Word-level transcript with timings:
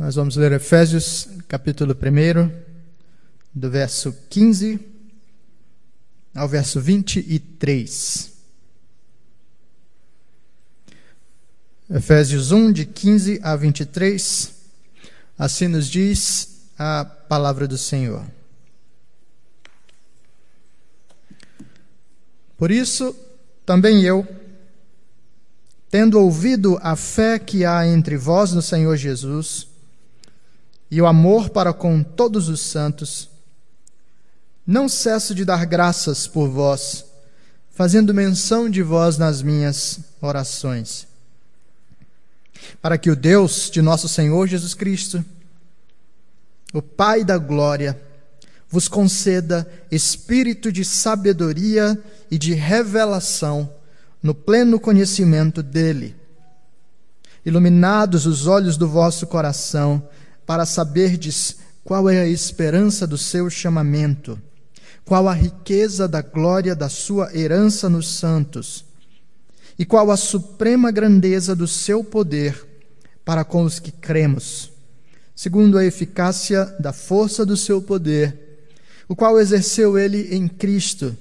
Nós 0.00 0.14
vamos 0.14 0.34
ler 0.34 0.50
Efésios, 0.52 1.28
capítulo 1.46 1.94
1, 1.94 2.50
do 3.54 3.70
verso 3.70 4.16
15 4.30 4.80
ao 6.34 6.48
verso 6.48 6.80
23. 6.80 8.32
Efésios 11.90 12.50
1, 12.50 12.72
de 12.72 12.86
15 12.86 13.40
a 13.42 13.54
23. 13.54 14.54
Assim 15.38 15.68
nos 15.68 15.86
diz 15.86 16.62
a 16.78 17.04
palavra 17.04 17.68
do 17.68 17.76
Senhor. 17.76 18.24
Por 22.56 22.70
isso, 22.70 23.14
também 23.66 24.02
eu, 24.02 24.26
tendo 25.90 26.18
ouvido 26.18 26.78
a 26.80 26.96
fé 26.96 27.38
que 27.38 27.66
há 27.66 27.86
entre 27.86 28.16
vós 28.16 28.54
no 28.54 28.62
Senhor 28.62 28.96
Jesus, 28.96 29.68
e 30.90 31.00
o 31.00 31.06
amor 31.06 31.50
para 31.50 31.72
com 31.72 32.02
todos 32.02 32.48
os 32.48 32.60
santos, 32.60 33.28
não 34.66 34.88
cesso 34.88 35.34
de 35.34 35.44
dar 35.44 35.64
graças 35.64 36.26
por 36.26 36.48
vós, 36.48 37.04
fazendo 37.70 38.12
menção 38.12 38.68
de 38.68 38.82
vós 38.82 39.16
nas 39.16 39.40
minhas 39.40 40.00
orações, 40.20 41.06
para 42.82 42.98
que 42.98 43.10
o 43.10 43.16
Deus 43.16 43.70
de 43.70 43.80
nosso 43.80 44.08
Senhor 44.08 44.46
Jesus 44.46 44.74
Cristo, 44.74 45.24
o 46.72 46.82
Pai 46.82 47.24
da 47.24 47.38
glória, 47.38 48.00
vos 48.68 48.86
conceda 48.86 49.68
espírito 49.90 50.70
de 50.70 50.84
sabedoria 50.84 52.00
e 52.30 52.38
de 52.38 52.54
revelação 52.54 53.72
no 54.22 54.34
pleno 54.34 54.78
conhecimento 54.78 55.62
dele. 55.62 56.14
Iluminados 57.44 58.26
os 58.26 58.46
olhos 58.46 58.76
do 58.76 58.86
vosso 58.86 59.26
coração, 59.26 60.06
para 60.50 60.66
saberdes 60.66 61.58
qual 61.84 62.10
é 62.10 62.22
a 62.22 62.26
esperança 62.26 63.06
do 63.06 63.16
seu 63.16 63.48
chamamento, 63.48 64.36
qual 65.04 65.28
a 65.28 65.32
riqueza 65.32 66.08
da 66.08 66.22
glória 66.22 66.74
da 66.74 66.88
sua 66.88 67.32
herança 67.32 67.88
nos 67.88 68.08
santos, 68.08 68.84
e 69.78 69.84
qual 69.84 70.10
a 70.10 70.16
suprema 70.16 70.90
grandeza 70.90 71.54
do 71.54 71.68
seu 71.68 72.02
poder 72.02 72.66
para 73.24 73.44
com 73.44 73.62
os 73.62 73.78
que 73.78 73.92
cremos, 73.92 74.72
segundo 75.36 75.78
a 75.78 75.84
eficácia 75.84 76.64
da 76.80 76.92
força 76.92 77.46
do 77.46 77.56
seu 77.56 77.80
poder, 77.80 78.66
o 79.08 79.14
qual 79.14 79.38
exerceu 79.38 79.96
ele 79.96 80.34
em 80.34 80.48
Cristo, 80.48 81.16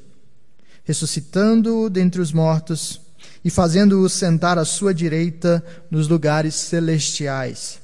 ressuscitando-o 0.83 1.87
dentre 1.87 2.19
os 2.19 2.33
mortos 2.33 2.99
e 3.45 3.51
fazendo-o 3.51 4.09
sentar 4.09 4.57
à 4.57 4.65
sua 4.65 4.91
direita 4.91 5.63
nos 5.91 6.07
lugares 6.07 6.55
celestiais 6.55 7.79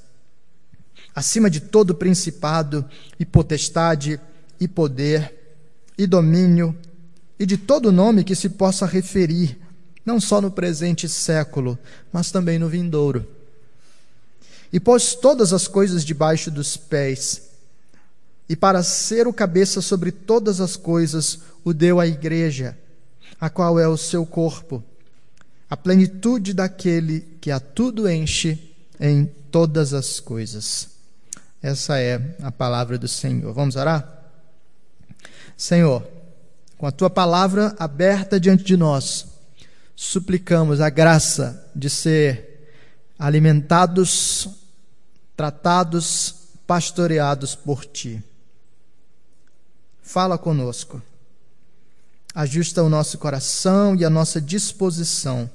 acima 1.16 1.50
de 1.50 1.62
todo 1.62 1.96
principado 1.96 2.84
e 3.18 3.26
potestade 3.26 4.20
e 4.60 4.68
poder 4.68 5.34
e 5.98 6.06
domínio 6.06 6.78
e 7.40 7.46
de 7.46 7.58
todo 7.58 7.92
nome 7.92 8.24
que 8.24 8.36
se 8.36 8.50
possa 8.50 8.86
referir, 8.86 9.58
não 10.06 10.20
só 10.20 10.42
no 10.42 10.52
presente 10.52 11.08
século, 11.08 11.80
mas 12.12 12.32
também 12.32 12.60
no 12.60 12.68
vindouro. 12.68 13.26
E 14.72 14.80
pôs 14.80 15.16
todas 15.16 15.54
as 15.54 15.68
coisas 15.68 16.04
debaixo 16.04 16.52
dos 16.52 16.76
pés, 16.76 17.44
e 18.48 18.56
para 18.56 18.84
ser 18.84 19.28
o 19.28 19.34
cabeça 19.34 19.82
sobre 19.82 20.12
todas 20.12 20.62
as 20.62 20.76
coisas, 20.76 21.40
o 21.64 21.74
deu 21.74 22.00
à 22.00 22.06
igreja, 22.06 22.78
a 23.40 23.50
qual 23.50 23.80
é 23.80 23.88
o 23.88 23.98
seu 23.98 24.26
corpo, 24.26 24.84
a 25.70 25.76
plenitude 25.76 26.54
daquele 26.54 27.22
que 27.42 27.52
a 27.52 27.60
tudo 27.60 28.08
enche 28.10 28.76
em 29.00 29.26
todas 29.50 29.94
as 29.94 30.20
coisas. 30.20 30.95
Essa 31.66 32.00
é 32.00 32.22
a 32.44 32.52
palavra 32.52 32.96
do 32.96 33.08
Senhor. 33.08 33.52
Vamos 33.52 33.76
orar? 33.76 34.08
Senhor, 35.58 36.08
com 36.78 36.86
a 36.86 36.92
tua 36.92 37.10
palavra 37.10 37.76
aberta 37.80 38.40
diante 38.40 38.64
de 38.64 38.78
nós, 38.78 39.26
suplicamos 39.96 40.80
a 40.80 40.92
graça 40.92 41.68
de 41.76 41.90
ser 41.90 42.70
alimentados, 43.18 44.48
tratados, 45.36 46.36
pastoreados 46.68 47.56
por 47.56 47.84
ti. 47.84 48.24
Fala 50.04 50.38
conosco. 50.38 51.02
Ajusta 52.36 52.84
o 52.84 52.90
nosso 52.90 53.18
coração 53.18 53.96
e 53.96 54.06
a 54.06 54.10
nossa 54.12 54.40
disposição. 54.40 55.50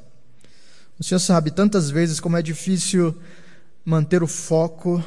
O 0.98 1.04
Senhor 1.04 1.20
sabe 1.20 1.52
tantas 1.52 1.88
vezes 1.88 2.18
como 2.18 2.36
é 2.36 2.42
difícil 2.42 3.16
manter 3.84 4.24
o 4.24 4.26
foco 4.26 5.00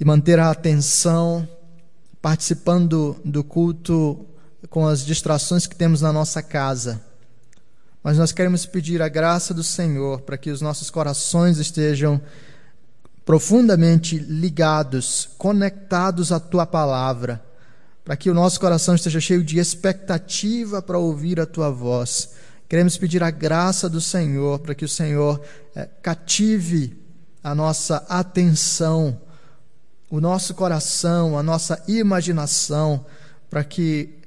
e 0.00 0.04
manter 0.04 0.38
a 0.38 0.50
atenção, 0.50 1.46
participando 2.22 3.20
do 3.22 3.44
culto 3.44 4.24
com 4.70 4.86
as 4.86 5.04
distrações 5.04 5.66
que 5.66 5.76
temos 5.76 6.00
na 6.00 6.10
nossa 6.10 6.42
casa. 6.42 7.02
Mas 8.02 8.16
nós 8.16 8.32
queremos 8.32 8.64
pedir 8.64 9.02
a 9.02 9.08
graça 9.10 9.52
do 9.52 9.62
Senhor 9.62 10.22
para 10.22 10.38
que 10.38 10.50
os 10.50 10.62
nossos 10.62 10.88
corações 10.88 11.58
estejam 11.58 12.18
profundamente 13.26 14.18
ligados, 14.18 15.28
conectados 15.36 16.32
à 16.32 16.40
tua 16.40 16.64
palavra, 16.64 17.44
para 18.02 18.16
que 18.16 18.30
o 18.30 18.34
nosso 18.34 18.58
coração 18.58 18.94
esteja 18.94 19.20
cheio 19.20 19.44
de 19.44 19.58
expectativa 19.58 20.80
para 20.80 20.98
ouvir 20.98 21.38
a 21.38 21.46
tua 21.46 21.70
voz. 21.70 22.30
Queremos 22.66 22.96
pedir 22.96 23.22
a 23.22 23.30
graça 23.30 23.86
do 23.86 24.00
Senhor 24.00 24.60
para 24.60 24.74
que 24.74 24.84
o 24.84 24.88
Senhor 24.88 25.42
é, 25.76 25.86
cative 26.00 26.98
a 27.44 27.54
nossa 27.54 27.98
atenção 28.08 29.20
o 30.10 30.20
nosso 30.20 30.54
coração, 30.54 31.38
a 31.38 31.42
nossa 31.42 31.82
imaginação, 31.86 33.06
para 33.48 33.62
que, 33.62 34.18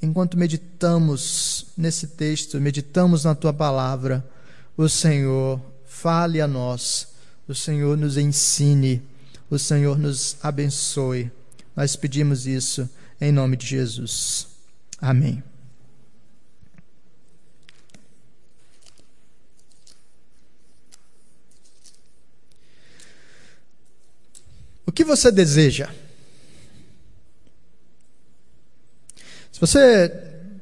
enquanto 0.00 0.38
meditamos 0.38 1.66
nesse 1.76 2.06
texto, 2.06 2.60
meditamos 2.60 3.24
na 3.24 3.34
tua 3.34 3.52
palavra, 3.52 4.24
o 4.76 4.88
Senhor 4.88 5.60
fale 5.84 6.40
a 6.40 6.46
nós, 6.46 7.08
o 7.48 7.54
Senhor 7.54 7.96
nos 7.96 8.16
ensine, 8.16 9.02
o 9.50 9.58
Senhor 9.58 9.98
nos 9.98 10.36
abençoe. 10.42 11.30
Nós 11.76 11.96
pedimos 11.96 12.46
isso 12.46 12.88
em 13.20 13.32
nome 13.32 13.56
de 13.56 13.66
Jesus. 13.66 14.46
Amém. 15.00 15.51
O 24.92 24.94
que 24.94 25.04
você 25.04 25.32
deseja? 25.32 25.88
Se 29.50 29.58
você 29.58 30.12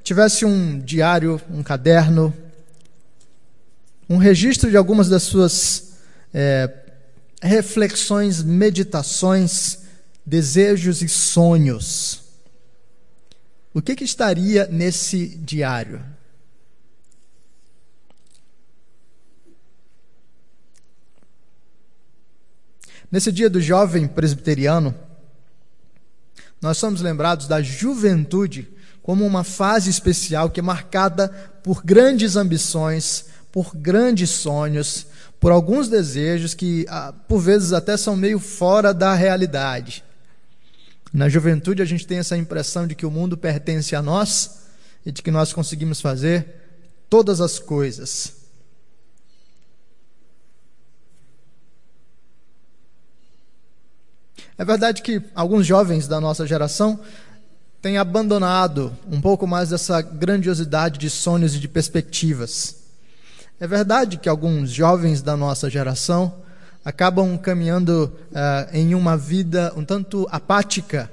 tivesse 0.04 0.44
um 0.44 0.78
diário, 0.78 1.42
um 1.50 1.64
caderno, 1.64 2.32
um 4.08 4.18
registro 4.18 4.70
de 4.70 4.76
algumas 4.76 5.08
das 5.08 5.24
suas 5.24 5.94
é, 6.32 6.72
reflexões, 7.42 8.40
meditações, 8.40 9.80
desejos 10.24 11.02
e 11.02 11.08
sonhos, 11.08 12.22
o 13.74 13.82
que, 13.82 13.96
que 13.96 14.04
estaria 14.04 14.68
nesse 14.68 15.26
diário? 15.26 16.00
Nesse 23.10 23.32
dia 23.32 23.50
do 23.50 23.60
jovem 23.60 24.06
presbiteriano, 24.06 24.94
nós 26.60 26.78
somos 26.78 27.00
lembrados 27.00 27.48
da 27.48 27.60
juventude 27.60 28.68
como 29.02 29.26
uma 29.26 29.42
fase 29.42 29.90
especial 29.90 30.50
que 30.50 30.60
é 30.60 30.62
marcada 30.62 31.28
por 31.64 31.82
grandes 31.82 32.36
ambições, 32.36 33.24
por 33.50 33.74
grandes 33.74 34.30
sonhos, 34.30 35.06
por 35.40 35.50
alguns 35.50 35.88
desejos 35.88 36.54
que, 36.54 36.86
ah, 36.88 37.12
por 37.26 37.40
vezes, 37.40 37.72
até 37.72 37.96
são 37.96 38.14
meio 38.14 38.38
fora 38.38 38.94
da 38.94 39.14
realidade. 39.14 40.04
Na 41.12 41.28
juventude, 41.28 41.82
a 41.82 41.86
gente 41.86 42.06
tem 42.06 42.18
essa 42.18 42.36
impressão 42.36 42.86
de 42.86 42.94
que 42.94 43.06
o 43.06 43.10
mundo 43.10 43.36
pertence 43.36 43.96
a 43.96 44.02
nós 44.02 44.60
e 45.04 45.10
de 45.10 45.22
que 45.22 45.30
nós 45.30 45.52
conseguimos 45.52 46.00
fazer 46.00 46.46
todas 47.08 47.40
as 47.40 47.58
coisas. 47.58 48.39
É 54.60 54.64
verdade 54.66 55.00
que 55.00 55.22
alguns 55.34 55.64
jovens 55.64 56.06
da 56.06 56.20
nossa 56.20 56.46
geração 56.46 57.00
têm 57.80 57.96
abandonado 57.96 58.94
um 59.10 59.18
pouco 59.18 59.46
mais 59.46 59.70
dessa 59.70 60.02
grandiosidade 60.02 60.98
de 60.98 61.08
sonhos 61.08 61.54
e 61.54 61.58
de 61.58 61.66
perspectivas. 61.66 62.76
É 63.58 63.66
verdade 63.66 64.18
que 64.18 64.28
alguns 64.28 64.70
jovens 64.70 65.22
da 65.22 65.34
nossa 65.34 65.70
geração 65.70 66.42
acabam 66.84 67.38
caminhando 67.38 68.12
uh, 68.32 68.76
em 68.76 68.94
uma 68.94 69.16
vida 69.16 69.72
um 69.74 69.82
tanto 69.82 70.28
apática, 70.30 71.10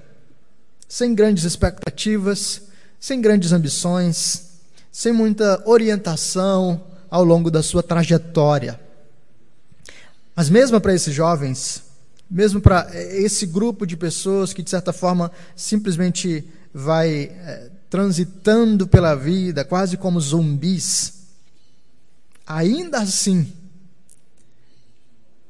sem 0.85 1.15
grandes 1.15 1.45
expectativas, 1.45 2.63
sem 2.99 3.21
grandes 3.21 3.53
ambições, 3.53 4.59
sem 4.91 5.13
muita 5.13 5.63
orientação 5.65 6.83
ao 7.09 7.23
longo 7.23 7.49
da 7.49 7.63
sua 7.63 7.81
trajetória. 7.81 8.77
Mas 10.35 10.49
mesmo 10.49 10.81
para 10.81 10.93
esses 10.93 11.15
jovens, 11.15 11.86
mesmo 12.29 12.59
para 12.59 12.89
esse 12.93 13.45
grupo 13.45 13.85
de 13.85 13.95
pessoas 13.95 14.53
que, 14.53 14.61
de 14.61 14.69
certa 14.69 14.91
forma, 14.91 15.31
simplesmente 15.55 16.43
vai 16.73 17.23
é, 17.23 17.71
transitando 17.89 18.87
pela 18.87 19.15
vida, 19.15 19.63
quase 19.63 19.97
como 19.97 20.19
zumbis, 20.19 21.13
ainda 22.45 22.99
assim, 22.99 23.51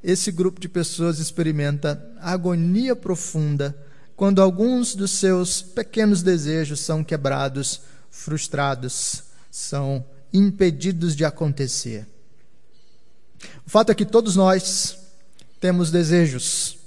esse 0.04 0.32
grupo 0.32 0.60
de 0.60 0.70
pessoas 0.70 1.20
experimenta 1.20 2.02
agonia 2.22 2.96
profunda 2.96 3.76
quando 4.16 4.42
alguns 4.42 4.96
dos 4.96 5.12
seus 5.12 5.62
pequenos 5.62 6.24
desejos 6.24 6.80
são 6.80 7.04
quebrados, 7.04 7.82
frustrados, 8.10 9.24
são 9.52 10.04
impedidos 10.34 11.16
de 11.16 11.26
acontecer. 11.26 12.08
O 13.66 13.70
fato 13.70 13.92
é 13.92 13.96
que 13.96 14.06
todos 14.06 14.36
nós 14.36 14.98
temos 15.60 15.92
desejos. 15.92 16.78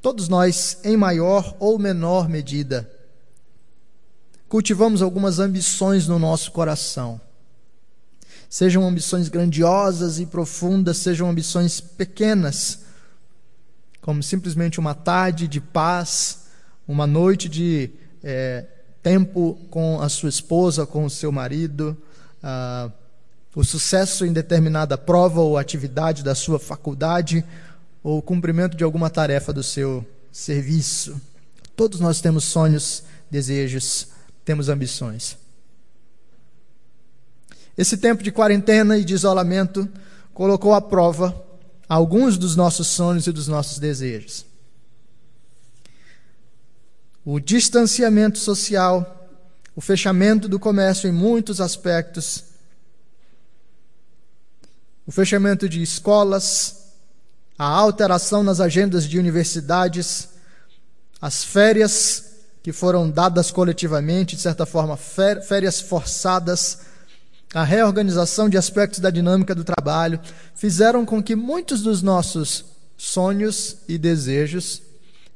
Todos 0.00 0.28
nós, 0.28 0.78
em 0.84 0.96
maior 0.96 1.56
ou 1.58 1.78
menor 1.78 2.28
medida, 2.28 2.90
cultivamos 4.48 5.02
algumas 5.02 5.38
ambições 5.38 6.06
no 6.06 6.18
nosso 6.18 6.52
coração. 6.52 7.20
Sejam 8.48 8.86
ambições 8.86 9.28
grandiosas 9.28 10.18
e 10.18 10.26
profundas, 10.26 10.96
sejam 10.98 11.28
ambições 11.28 11.80
pequenas, 11.80 12.80
como 14.00 14.22
simplesmente 14.22 14.80
uma 14.80 14.94
tarde 14.94 15.46
de 15.46 15.60
paz, 15.60 16.46
uma 16.86 17.06
noite 17.06 17.48
de 17.48 17.90
é, 18.22 18.64
tempo 19.02 19.58
com 19.70 20.00
a 20.00 20.08
sua 20.08 20.30
esposa, 20.30 20.86
com 20.86 21.04
o 21.04 21.10
seu 21.10 21.30
marido, 21.30 21.96
ah, 22.42 22.90
o 23.54 23.64
sucesso 23.64 24.24
em 24.24 24.32
determinada 24.32 24.96
prova 24.96 25.40
ou 25.40 25.56
atividade 25.56 26.22
da 26.22 26.34
sua 26.34 26.58
faculdade, 26.58 27.44
ou 28.02 28.18
o 28.18 28.22
cumprimento 28.22 28.76
de 28.76 28.84
alguma 28.84 29.10
tarefa 29.10 29.52
do 29.52 29.62
seu 29.62 30.06
serviço. 30.30 31.20
Todos 31.74 32.00
nós 32.00 32.20
temos 32.20 32.44
sonhos, 32.44 33.02
desejos, 33.30 34.08
temos 34.44 34.68
ambições. 34.68 35.36
Esse 37.76 37.96
tempo 37.96 38.22
de 38.22 38.32
quarentena 38.32 38.98
e 38.98 39.04
de 39.04 39.14
isolamento 39.14 39.88
colocou 40.34 40.74
à 40.74 40.80
prova 40.80 41.44
alguns 41.88 42.36
dos 42.36 42.54
nossos 42.54 42.86
sonhos 42.88 43.26
e 43.26 43.32
dos 43.32 43.48
nossos 43.48 43.78
desejos. 43.78 44.44
O 47.24 47.38
distanciamento 47.38 48.38
social, 48.38 49.30
o 49.76 49.80
fechamento 49.80 50.48
do 50.48 50.58
comércio 50.58 51.08
em 51.08 51.12
muitos 51.12 51.60
aspectos, 51.60 52.44
o 55.08 55.10
fechamento 55.10 55.66
de 55.66 55.82
escolas, 55.82 56.92
a 57.58 57.64
alteração 57.64 58.42
nas 58.42 58.60
agendas 58.60 59.08
de 59.08 59.18
universidades, 59.18 60.28
as 61.18 61.42
férias 61.42 62.24
que 62.62 62.74
foram 62.74 63.10
dadas 63.10 63.50
coletivamente, 63.50 64.36
de 64.36 64.42
certa 64.42 64.66
forma, 64.66 64.98
férias 64.98 65.80
forçadas, 65.80 66.80
a 67.54 67.64
reorganização 67.64 68.50
de 68.50 68.58
aspectos 68.58 69.00
da 69.00 69.08
dinâmica 69.08 69.54
do 69.54 69.64
trabalho, 69.64 70.20
fizeram 70.54 71.06
com 71.06 71.22
que 71.22 71.34
muitos 71.34 71.80
dos 71.80 72.02
nossos 72.02 72.66
sonhos 72.94 73.78
e 73.88 73.96
desejos 73.96 74.82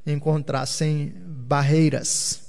encontrassem 0.07 1.15
barreiras. 1.25 2.43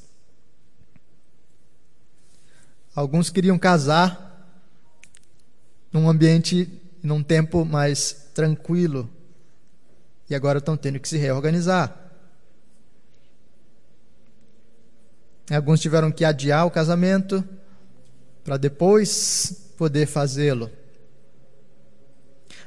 Alguns 2.93 3.29
queriam 3.29 3.57
casar 3.57 4.59
num 5.89 6.09
ambiente 6.09 6.82
num 7.03 7.21
tempo 7.21 7.65
mais 7.65 8.29
tranquilo. 8.33 9.09
E 10.29 10.33
agora 10.33 10.57
estão 10.57 10.77
tendo 10.77 10.99
que 10.99 11.09
se 11.09 11.17
reorganizar. 11.17 11.95
Alguns 15.51 15.81
tiveram 15.81 16.09
que 16.09 16.23
adiar 16.23 16.65
o 16.65 16.71
casamento 16.71 17.43
para 18.45 18.55
depois 18.55 19.73
poder 19.77 20.05
fazê-lo. 20.05 20.71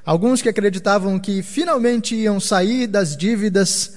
Alguns 0.04 0.40
que 0.42 0.48
acreditavam 0.48 1.18
que 1.18 1.42
finalmente 1.42 2.14
iam 2.14 2.38
sair 2.38 2.86
das 2.86 3.16
dívidas 3.16 3.94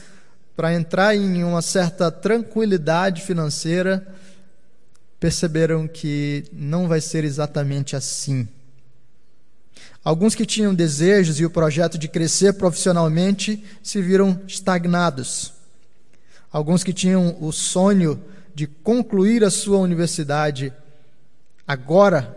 para 0.56 0.74
entrar 0.74 1.16
em 1.16 1.44
uma 1.44 1.62
certa 1.62 2.12
tranquilidade 2.12 3.22
financeira, 3.22 4.06
perceberam 5.20 5.88
que 5.88 6.44
não 6.52 6.88
vai 6.88 7.00
ser 7.00 7.24
exatamente 7.24 7.96
assim. 7.96 8.48
Alguns 10.04 10.34
que 10.34 10.46
tinham 10.46 10.74
desejos 10.74 11.40
e 11.40 11.46
o 11.46 11.50
projeto 11.50 11.98
de 11.98 12.08
crescer 12.08 12.54
profissionalmente 12.54 13.64
se 13.84 14.02
viram 14.02 14.42
estagnados. 14.48 15.54
Alguns 16.52 16.84
que 16.84 16.94
tinham 16.94 17.38
o 17.42 17.52
sonho 17.52 18.22
de 18.56 18.66
concluir 18.66 19.44
a 19.44 19.50
sua 19.50 19.78
universidade 19.78 20.74
agora 21.68 22.36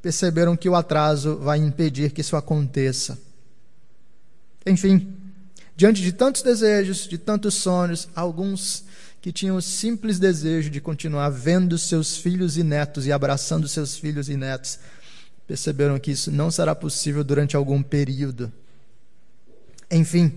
perceberam 0.00 0.56
que 0.56 0.68
o 0.68 0.76
atraso 0.76 1.36
vai 1.38 1.58
impedir 1.58 2.12
que 2.12 2.20
isso 2.20 2.36
aconteça. 2.36 3.18
Enfim, 4.64 5.16
diante 5.76 6.00
de 6.02 6.12
tantos 6.12 6.42
desejos, 6.42 7.08
de 7.08 7.18
tantos 7.18 7.54
sonhos, 7.54 8.08
alguns 8.14 8.84
que 9.20 9.32
tinham 9.32 9.56
o 9.56 9.62
simples 9.62 10.20
desejo 10.20 10.70
de 10.70 10.80
continuar 10.80 11.30
vendo 11.30 11.76
seus 11.76 12.16
filhos 12.16 12.56
e 12.56 12.62
netos 12.62 13.06
e 13.06 13.12
abraçando 13.12 13.66
seus 13.66 13.96
filhos 13.96 14.28
e 14.28 14.36
netos, 14.36 14.78
perceberam 15.46 15.98
que 15.98 16.10
isso 16.10 16.30
não 16.30 16.50
será 16.50 16.74
possível 16.74 17.22
durante 17.22 17.56
algum 17.56 17.82
período. 17.82 18.52
Enfim, 19.90 20.32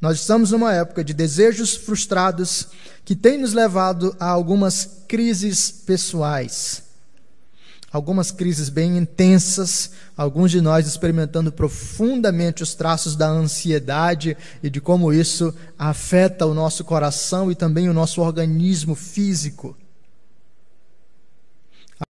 nós 0.00 0.20
estamos 0.20 0.50
numa 0.50 0.72
época 0.72 1.04
de 1.04 1.14
desejos 1.14 1.74
frustrados 1.74 2.68
que 3.04 3.14
tem 3.14 3.38
nos 3.38 3.52
levado 3.52 4.14
a 4.18 4.26
algumas 4.26 5.02
crises 5.08 5.70
pessoais. 5.70 6.82
Algumas 7.92 8.32
crises 8.32 8.68
bem 8.68 8.98
intensas, 8.98 9.92
alguns 10.16 10.50
de 10.50 10.60
nós 10.60 10.86
experimentando 10.86 11.52
profundamente 11.52 12.60
os 12.60 12.74
traços 12.74 13.14
da 13.14 13.28
ansiedade 13.28 14.36
e 14.60 14.68
de 14.68 14.80
como 14.80 15.12
isso 15.12 15.54
afeta 15.78 16.44
o 16.44 16.54
nosso 16.54 16.82
coração 16.84 17.52
e 17.52 17.54
também 17.54 17.88
o 17.88 17.94
nosso 17.94 18.20
organismo 18.20 18.96
físico. 18.96 19.76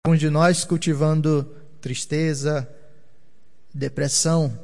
Alguns 0.04 0.20
de 0.20 0.30
nós 0.30 0.64
cultivando 0.64 1.50
tristeza, 1.82 2.66
depressão. 3.74 4.58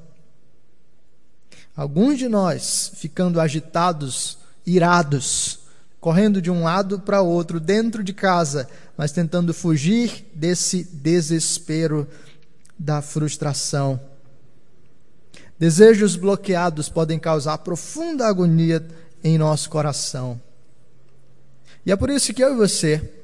Alguns 1.76 2.16
de 2.16 2.28
nós 2.28 2.92
ficando 2.94 3.40
agitados, 3.40 4.38
irados, 4.64 5.58
correndo 6.00 6.40
de 6.40 6.50
um 6.50 6.62
lado 6.62 7.00
para 7.00 7.20
outro 7.20 7.58
dentro 7.58 8.04
de 8.04 8.12
casa, 8.12 8.68
mas 8.96 9.12
tentando 9.12 9.52
fugir 9.52 10.30
desse 10.32 10.84
desespero 10.84 12.08
da 12.78 13.02
frustração. 13.02 14.00
Desejos 15.58 16.14
bloqueados 16.14 16.88
podem 16.88 17.18
causar 17.18 17.58
profunda 17.58 18.26
agonia 18.26 18.86
em 19.24 19.36
nosso 19.36 19.68
coração. 19.68 20.40
E 21.84 21.90
é 21.90 21.96
por 21.96 22.10
isso 22.10 22.32
que 22.32 22.44
eu 22.44 22.52
e 22.54 22.56
você 22.56 23.17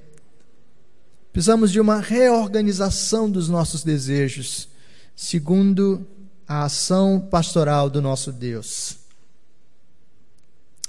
Precisamos 1.34 1.72
de 1.72 1.80
uma 1.80 2.00
reorganização 2.00 3.28
dos 3.28 3.48
nossos 3.48 3.82
desejos, 3.82 4.68
segundo 5.16 6.06
a 6.46 6.62
ação 6.62 7.18
pastoral 7.18 7.90
do 7.90 8.00
nosso 8.00 8.30
Deus. 8.30 8.98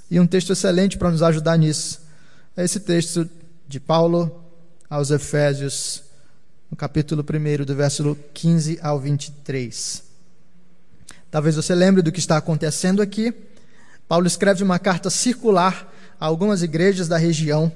E 0.09 0.19
um 0.19 0.27
texto 0.27 0.53
excelente 0.53 0.99
para 0.99 1.09
nos 1.09 1.23
ajudar 1.23 1.57
nisso 1.57 1.99
é 2.55 2.63
esse 2.63 2.79
texto 2.79 3.27
de 3.67 3.79
Paulo 3.79 4.39
aos 4.87 5.09
Efésios, 5.09 6.03
no 6.69 6.77
capítulo 6.77 7.25
1, 7.27 7.65
do 7.65 7.73
versículo 7.73 8.15
15 8.31 8.77
ao 8.83 8.99
23. 8.99 10.03
Talvez 11.31 11.55
você 11.55 11.73
lembre 11.73 12.03
do 12.03 12.11
que 12.11 12.19
está 12.19 12.37
acontecendo 12.37 13.01
aqui. 13.01 13.33
Paulo 14.07 14.27
escreve 14.27 14.63
uma 14.63 14.77
carta 14.77 15.09
circular 15.09 15.91
a 16.19 16.25
algumas 16.27 16.61
igrejas 16.61 17.07
da 17.07 17.17
região 17.17 17.71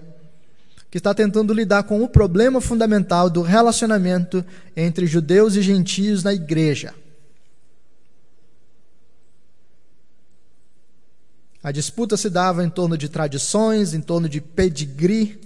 que 0.90 0.98
está 0.98 1.14
tentando 1.14 1.54
lidar 1.54 1.84
com 1.84 2.04
o 2.04 2.10
problema 2.10 2.60
fundamental 2.60 3.30
do 3.30 3.42
relacionamento 3.42 4.44
entre 4.76 5.06
judeus 5.06 5.56
e 5.56 5.62
gentios 5.62 6.24
na 6.24 6.34
igreja. 6.34 6.94
A 11.62 11.72
disputa 11.72 12.18
se 12.18 12.30
dava 12.30 12.64
em 12.64 12.70
torno 12.70 12.98
de 12.98 13.10
tradições, 13.10 13.94
em 13.94 14.02
torno 14.02 14.28
de 14.28 14.42
pedigree, 14.42 15.40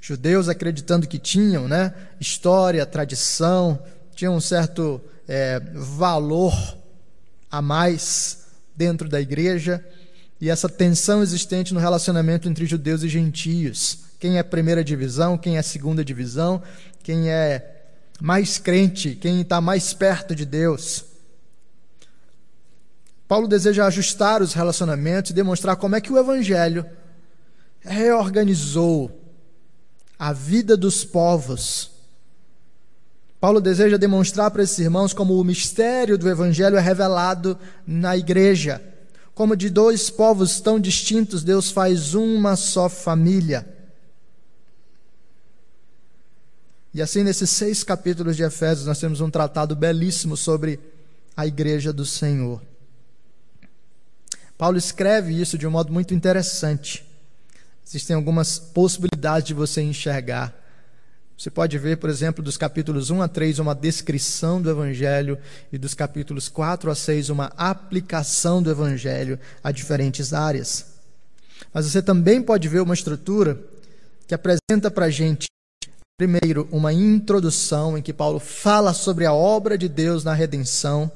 judeus 0.00 0.48
acreditando 0.48 1.06
que 1.06 1.18
tinham 1.18 1.66
né, 1.66 1.94
história, 2.20 2.84
tradição, 2.84 3.78
tinham 4.14 4.36
um 4.36 4.40
certo 4.40 5.00
é, 5.26 5.60
valor 5.72 6.52
a 7.50 7.62
mais 7.62 8.46
dentro 8.74 9.08
da 9.08 9.20
igreja, 9.20 9.82
e 10.38 10.50
essa 10.50 10.68
tensão 10.68 11.22
existente 11.22 11.72
no 11.72 11.80
relacionamento 11.80 12.46
entre 12.46 12.66
judeus 12.66 13.02
e 13.02 13.08
gentios 13.08 14.05
quem 14.18 14.38
é 14.38 14.42
primeira 14.42 14.82
divisão, 14.82 15.36
quem 15.36 15.58
é 15.58 15.62
segunda 15.62 16.04
divisão, 16.04 16.62
quem 17.02 17.30
é 17.30 17.84
mais 18.20 18.58
crente, 18.58 19.14
quem 19.14 19.42
está 19.42 19.60
mais 19.60 19.92
perto 19.92 20.34
de 20.34 20.44
Deus. 20.44 21.04
Paulo 23.28 23.48
deseja 23.48 23.86
ajustar 23.86 24.40
os 24.40 24.54
relacionamentos 24.54 25.30
e 25.30 25.34
demonstrar 25.34 25.76
como 25.76 25.96
é 25.96 26.00
que 26.00 26.12
o 26.12 26.18
Evangelho 26.18 26.86
reorganizou 27.80 29.22
a 30.18 30.32
vida 30.32 30.76
dos 30.76 31.04
povos. 31.04 31.90
Paulo 33.38 33.60
deseja 33.60 33.96
demonstrar 33.96 34.50
para 34.50 34.62
esses 34.62 34.78
irmãos 34.78 35.12
como 35.12 35.38
o 35.38 35.44
mistério 35.44 36.16
do 36.16 36.28
Evangelho 36.28 36.76
é 36.76 36.80
revelado 36.80 37.58
na 37.86 38.16
igreja. 38.16 38.80
Como 39.34 39.54
de 39.54 39.68
dois 39.68 40.08
povos 40.08 40.60
tão 40.60 40.80
distintos, 40.80 41.44
Deus 41.44 41.70
faz 41.70 42.14
uma 42.14 42.56
só 42.56 42.88
família. 42.88 43.75
E 46.96 47.02
assim, 47.02 47.22
nesses 47.22 47.50
seis 47.50 47.84
capítulos 47.84 48.38
de 48.38 48.42
Efésios, 48.42 48.86
nós 48.86 48.98
temos 48.98 49.20
um 49.20 49.28
tratado 49.28 49.76
belíssimo 49.76 50.34
sobre 50.34 50.80
a 51.36 51.46
igreja 51.46 51.92
do 51.92 52.06
Senhor. 52.06 52.62
Paulo 54.56 54.78
escreve 54.78 55.38
isso 55.38 55.58
de 55.58 55.66
um 55.66 55.70
modo 55.70 55.92
muito 55.92 56.14
interessante. 56.14 57.04
Existem 57.86 58.16
algumas 58.16 58.58
possibilidades 58.58 59.46
de 59.46 59.52
você 59.52 59.82
enxergar. 59.82 60.58
Você 61.36 61.50
pode 61.50 61.76
ver, 61.76 61.98
por 61.98 62.08
exemplo, 62.08 62.42
dos 62.42 62.56
capítulos 62.56 63.10
1 63.10 63.20
a 63.20 63.28
3, 63.28 63.58
uma 63.58 63.74
descrição 63.74 64.62
do 64.62 64.70
Evangelho, 64.70 65.38
e 65.70 65.76
dos 65.76 65.92
capítulos 65.92 66.48
4 66.48 66.90
a 66.90 66.94
6, 66.94 67.28
uma 67.28 67.52
aplicação 67.58 68.62
do 68.62 68.70
Evangelho 68.70 69.38
a 69.62 69.70
diferentes 69.70 70.32
áreas. 70.32 70.86
Mas 71.74 71.84
você 71.84 72.00
também 72.00 72.40
pode 72.40 72.66
ver 72.70 72.80
uma 72.80 72.94
estrutura 72.94 73.60
que 74.26 74.34
apresenta 74.34 74.90
para 74.90 75.04
a 75.04 75.10
gente, 75.10 75.46
primeiro, 76.16 76.66
uma 76.72 76.94
introdução 76.94 77.98
em 77.98 78.02
que 78.02 78.12
Paulo 78.12 78.40
fala 78.40 78.94
sobre 78.94 79.26
a 79.26 79.34
obra 79.34 79.76
de 79.76 79.86
Deus 79.86 80.24
na 80.24 80.32
redenção, 80.32 81.10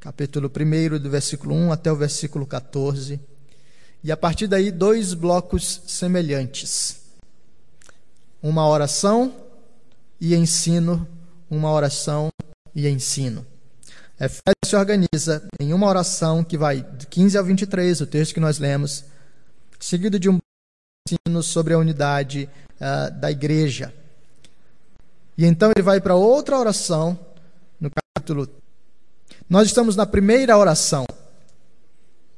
capítulo 0.00 0.50
1, 0.50 0.98
do 0.98 1.10
versículo 1.10 1.54
1 1.54 1.72
até 1.72 1.92
o 1.92 1.96
versículo 1.96 2.46
14. 2.46 3.20
E 4.02 4.10
a 4.10 4.16
partir 4.16 4.46
daí, 4.46 4.70
dois 4.70 5.12
blocos 5.12 5.82
semelhantes: 5.86 7.02
uma 8.42 8.66
oração 8.66 9.34
e 10.18 10.34
ensino, 10.34 11.06
uma 11.50 11.70
oração 11.70 12.30
e 12.74 12.88
ensino. 12.88 13.44
Efésios 14.18 14.40
se 14.64 14.76
organiza 14.76 15.46
em 15.60 15.74
uma 15.74 15.86
oração 15.86 16.42
que 16.42 16.56
vai 16.56 16.82
de 16.82 17.06
15 17.06 17.36
ao 17.36 17.44
23, 17.44 18.00
o 18.00 18.06
texto 18.06 18.32
que 18.32 18.40
nós 18.40 18.58
lemos, 18.58 19.04
seguido 19.78 20.18
de 20.18 20.30
um 20.30 20.38
ensino 21.06 21.42
sobre 21.42 21.74
a 21.74 21.78
unidade 21.78 22.48
uh, 22.76 23.20
da 23.20 23.30
igreja. 23.30 23.92
E 25.40 25.46
então 25.46 25.72
ele 25.74 25.82
vai 25.82 26.02
para 26.02 26.14
outra 26.14 26.58
oração, 26.58 27.18
no 27.80 27.90
capítulo. 27.90 28.46
Nós 29.48 29.68
estamos 29.68 29.96
na 29.96 30.04
primeira 30.04 30.54
oração. 30.54 31.06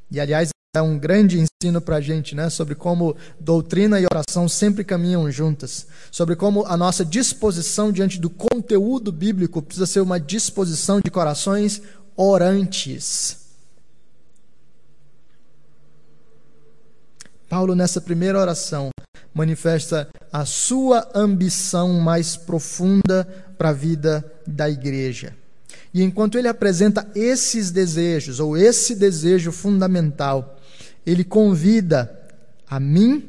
E 0.08 0.20
aliás, 0.20 0.50
é 0.76 0.80
um 0.80 0.96
grande 0.96 1.40
ensino 1.40 1.80
para 1.80 1.96
a 1.96 2.00
gente, 2.00 2.36
né? 2.36 2.48
Sobre 2.48 2.76
como 2.76 3.16
doutrina 3.40 3.98
e 3.98 4.04
oração 4.04 4.48
sempre 4.48 4.84
caminham 4.84 5.28
juntas. 5.32 5.88
Sobre 6.12 6.36
como 6.36 6.64
a 6.64 6.76
nossa 6.76 7.04
disposição 7.04 7.90
diante 7.90 8.20
do 8.20 8.30
conteúdo 8.30 9.10
bíblico 9.10 9.60
precisa 9.60 9.86
ser 9.86 10.00
uma 10.00 10.20
disposição 10.20 11.00
de 11.04 11.10
corações 11.10 11.82
orantes. 12.16 13.36
Paulo, 17.48 17.74
nessa 17.74 18.00
primeira 18.00 18.38
oração, 18.38 18.90
manifesta 19.34 20.08
a 20.32 20.46
sua 20.46 21.08
ambição 21.14 22.00
mais 22.00 22.36
profunda 22.36 23.24
para 23.58 23.68
a 23.68 23.72
vida 23.72 24.24
da 24.46 24.70
igreja. 24.70 25.36
E 25.92 26.02
enquanto 26.02 26.38
ele 26.38 26.48
apresenta 26.48 27.06
esses 27.14 27.70
desejos, 27.70 28.40
ou 28.40 28.56
esse 28.56 28.94
desejo 28.94 29.52
fundamental, 29.52 30.58
ele 31.04 31.22
convida 31.22 32.18
a 32.66 32.80
mim 32.80 33.28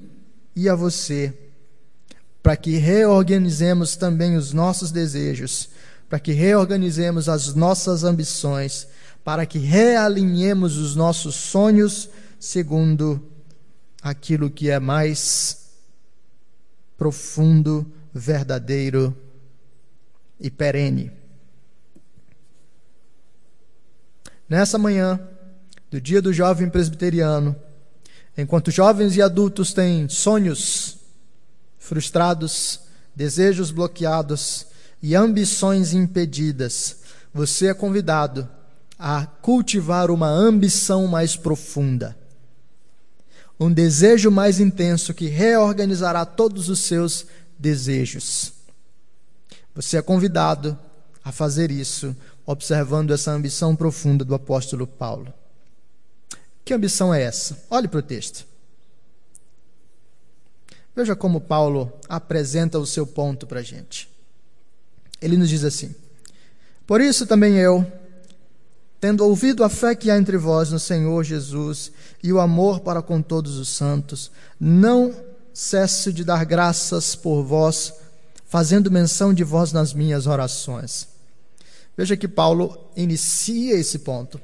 e 0.56 0.70
a 0.70 0.76
você 0.76 1.34
para 2.42 2.58
que 2.58 2.78
reorganizemos 2.78 3.96
também 3.96 4.36
os 4.36 4.52
nossos 4.52 4.92
desejos, 4.92 5.70
para 6.10 6.20
que 6.20 6.34
reorganizemos 6.34 7.30
as 7.30 7.56
nossas 7.56 8.04
ambições, 8.04 8.86
para 9.24 9.46
que 9.46 9.58
realinhemos 9.58 10.78
os 10.78 10.96
nossos 10.96 11.36
sonhos 11.36 12.10
segundo 12.38 13.22
aquilo 14.02 14.50
que 14.50 14.70
é 14.70 14.80
mais 14.80 15.63
profundo, 17.04 17.86
verdadeiro 18.14 19.14
e 20.40 20.50
perene. 20.50 21.12
Nessa 24.48 24.78
manhã, 24.78 25.20
do 25.92 26.00
dia 26.00 26.22
do 26.22 26.32
jovem 26.32 26.70
presbiteriano, 26.70 27.58
enquanto 28.38 28.72
jovens 28.72 29.18
e 29.18 29.22
adultos 29.22 29.74
têm 29.74 30.08
sonhos 30.08 30.98
frustrados, 31.78 32.80
desejos 33.14 33.70
bloqueados 33.70 34.68
e 35.02 35.14
ambições 35.14 35.94
impedidas, 35.94 37.00
você 37.34 37.68
é 37.68 37.74
convidado 37.74 38.48
a 38.98 39.26
cultivar 39.26 40.10
uma 40.10 40.30
ambição 40.30 41.06
mais 41.06 41.36
profunda, 41.36 42.18
um 43.60 43.72
desejo 43.72 44.32
mais 44.32 44.60
intenso 44.60 45.14
que 45.14 45.28
reorganizará 45.28 46.26
todos 46.26 46.70
os 46.70 46.80
seus 46.80 47.26
desejos. 47.58 48.54
Você 49.76 49.98
é 49.98 50.02
convidado 50.02 50.78
a 51.24 51.32
fazer 51.32 51.72
isso, 51.72 52.16
observando 52.46 53.12
essa 53.12 53.32
ambição 53.32 53.76
profunda 53.76 54.26
do 54.26 54.36
apóstolo 54.36 54.86
Paulo. 54.86 55.34
Que 56.66 56.74
ambição 56.74 57.14
é 57.14 57.22
essa? 57.24 57.64
Olhe 57.70 57.88
para 57.88 58.00
o 58.00 58.04
texto. 58.04 58.46
Veja 60.96 61.16
como 61.16 61.42
Paulo 61.42 61.92
apresenta 62.08 62.78
o 62.78 62.86
seu 62.86 63.08
ponto 63.08 63.48
para 63.48 63.62
a 63.62 63.64
gente. 63.64 64.10
Ele 65.22 65.38
nos 65.38 65.50
diz 65.50 65.64
assim: 65.64 65.96
Por 66.86 67.02
isso 67.02 67.26
também 67.26 67.58
eu, 67.58 67.86
tendo 69.04 69.26
ouvido 69.26 69.66
a 69.66 69.70
fé 69.70 69.94
que 69.94 70.10
há 70.10 70.18
entre 70.18 70.38
vós 70.38 70.72
no 70.72 70.80
Senhor 70.80 71.26
Jesus 71.26 71.92
e 72.24 72.32
o 72.32 72.40
amor 72.40 72.80
para 72.80 73.02
com 73.02 73.22
todos 73.22 73.58
os 73.58 73.68
santos, 73.68 74.32
não 74.58 75.14
cesso 75.54 76.14
de 76.14 76.24
dar 76.24 76.46
graças 76.46 77.14
por 77.14 77.44
vós, 77.44 77.92
fazendo 78.46 78.90
menção 78.90 79.34
de 79.34 79.44
vós 79.44 79.74
nas 79.74 79.94
minhas 79.94 80.26
orações. 80.26 81.10
Veja 81.98 82.16
que 82.16 82.30
Paulo 82.30 82.78
inicia 82.96 83.76
esse 83.76 84.00
ponto 84.00 84.40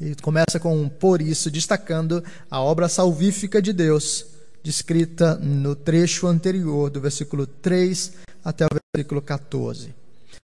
e 0.00 0.14
começa 0.14 0.58
com 0.58 0.74
um 0.74 0.88
por 0.88 1.20
isso, 1.20 1.50
destacando 1.50 2.24
a 2.50 2.58
obra 2.58 2.88
salvífica 2.88 3.60
de 3.60 3.74
Deus, 3.74 4.24
descrita 4.62 5.34
no 5.34 5.76
trecho 5.76 6.26
anterior, 6.26 6.88
do 6.88 7.02
versículo 7.02 7.46
3 7.46 8.12
até 8.42 8.64
o 8.64 8.68
versículo 8.96 9.20
14. 9.20 9.94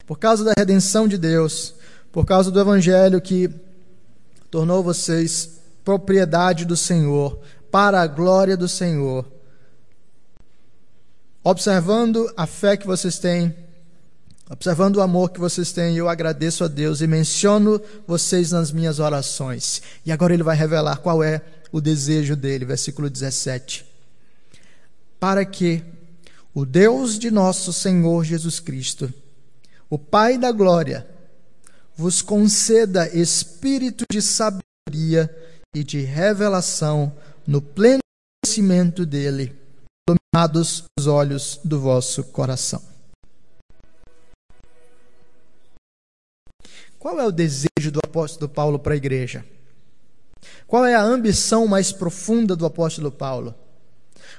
Por 0.06 0.20
causa 0.20 0.44
da 0.44 0.54
redenção 0.56 1.08
de 1.08 1.18
Deus, 1.18 1.81
por 2.12 2.26
causa 2.26 2.52
do 2.52 2.60
evangelho 2.60 3.22
que 3.22 3.50
tornou 4.50 4.84
vocês 4.84 5.62
propriedade 5.84 6.66
do 6.66 6.78
Senhor, 6.78 7.40
para 7.72 8.02
a 8.02 8.08
glória 8.08 8.58
do 8.58 8.68
Senhor, 8.68 9.26
observando 11.44 12.32
a 12.36 12.46
fé 12.46 12.76
que 12.78 12.86
vocês 12.86 13.18
têm 13.18 13.56
Observando 14.52 14.98
o 14.98 15.02
amor 15.02 15.32
que 15.32 15.40
vocês 15.40 15.72
têm, 15.72 15.96
eu 15.96 16.10
agradeço 16.10 16.66
a 16.66 16.68
Deus 16.68 17.00
e 17.00 17.08
menciono 17.08 17.82
vocês 18.06 18.52
nas 18.52 18.70
minhas 18.70 19.00
orações. 19.00 19.82
E 20.06 20.12
agora 20.12 20.34
ele 20.34 20.44
vai 20.44 20.58
revelar 20.58 20.98
qual 20.98 21.24
é 21.24 21.42
o 21.72 21.80
desejo 21.80 22.36
dele, 22.36 22.66
versículo 22.66 23.10
17. 23.10 23.86
Para 25.18 25.46
que 25.46 25.82
o 26.54 26.66
Deus 26.66 27.18
de 27.18 27.32
nosso 27.32 27.72
Senhor 27.72 28.26
Jesus 28.26 28.60
Cristo, 28.60 29.14
o 29.90 29.98
Pai 29.98 30.38
da 30.38 30.52
glória, 30.52 31.08
vos 32.02 32.24
conceda 32.24 33.08
espírito 33.16 34.06
de 34.12 34.24
sabedoria 34.24 35.30
e 35.76 35.84
de 35.84 36.02
revelação 36.02 37.14
no 37.46 37.62
pleno 37.62 38.00
conhecimento 38.44 39.06
dele, 39.06 39.56
iluminados 40.10 40.84
os 41.00 41.06
olhos 41.06 41.60
do 41.64 41.80
vosso 41.80 42.24
coração 42.24 42.82
Qual 46.98 47.20
é 47.20 47.26
o 47.26 47.32
desejo 47.32 47.92
do 47.92 48.00
apóstolo 48.04 48.50
Paulo 48.50 48.80
para 48.80 48.94
a 48.94 48.98
igreja? 48.98 49.46
Qual 50.66 50.84
é 50.84 50.96
a 50.96 51.04
ambição 51.04 51.68
mais 51.68 51.92
profunda 51.92 52.56
do 52.56 52.66
apóstolo 52.66 53.12
Paulo? 53.12 53.54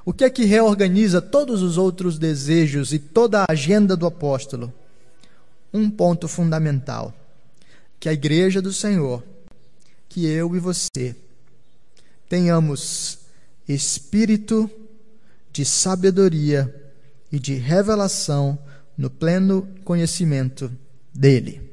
O 0.04 0.12
que 0.12 0.25
é 0.25 0.31
que 0.31 0.45
reorganiza 0.45 1.23
todos 1.23 1.62
os 1.62 1.78
outros 1.78 2.19
desejos 2.19 2.92
e 2.92 2.99
toda 2.99 3.42
a 3.42 3.52
agenda 3.52 3.97
do 3.97 4.07
apóstolo? 4.07 4.73
Um 5.73 5.90
ponto 5.90 6.28
fundamental: 6.28 7.12
que 8.02 8.09
a 8.09 8.12
igreja 8.12 8.61
do 8.61 8.73
Senhor, 8.73 9.23
que 10.09 10.26
eu 10.26 10.56
e 10.56 10.59
você, 10.59 11.14
tenhamos 12.28 13.21
espírito 13.68 14.68
de 15.52 15.64
sabedoria 15.64 16.92
e 17.30 17.38
de 17.38 17.54
revelação 17.54 18.59
no 18.99 19.09
pleno 19.09 19.68
conhecimento 19.85 20.68
dele. 21.14 21.71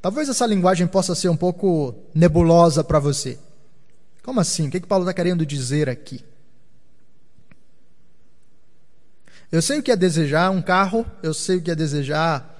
Talvez 0.00 0.30
essa 0.30 0.46
linguagem 0.46 0.86
possa 0.86 1.14
ser 1.14 1.28
um 1.28 1.36
pouco 1.36 1.94
nebulosa 2.14 2.82
para 2.82 2.98
você. 2.98 3.38
Como 4.22 4.40
assim? 4.40 4.68
O 4.68 4.70
que, 4.70 4.80
que 4.80 4.86
Paulo 4.86 5.04
está 5.04 5.12
querendo 5.12 5.44
dizer 5.44 5.90
aqui? 5.90 6.24
Eu 9.52 9.60
sei 9.60 9.80
o 9.80 9.82
que 9.82 9.92
é 9.92 9.96
desejar 9.96 10.50
um 10.50 10.62
carro, 10.62 11.04
eu 11.22 11.34
sei 11.34 11.58
o 11.58 11.62
que 11.62 11.70
é 11.70 11.74
desejar 11.74 12.58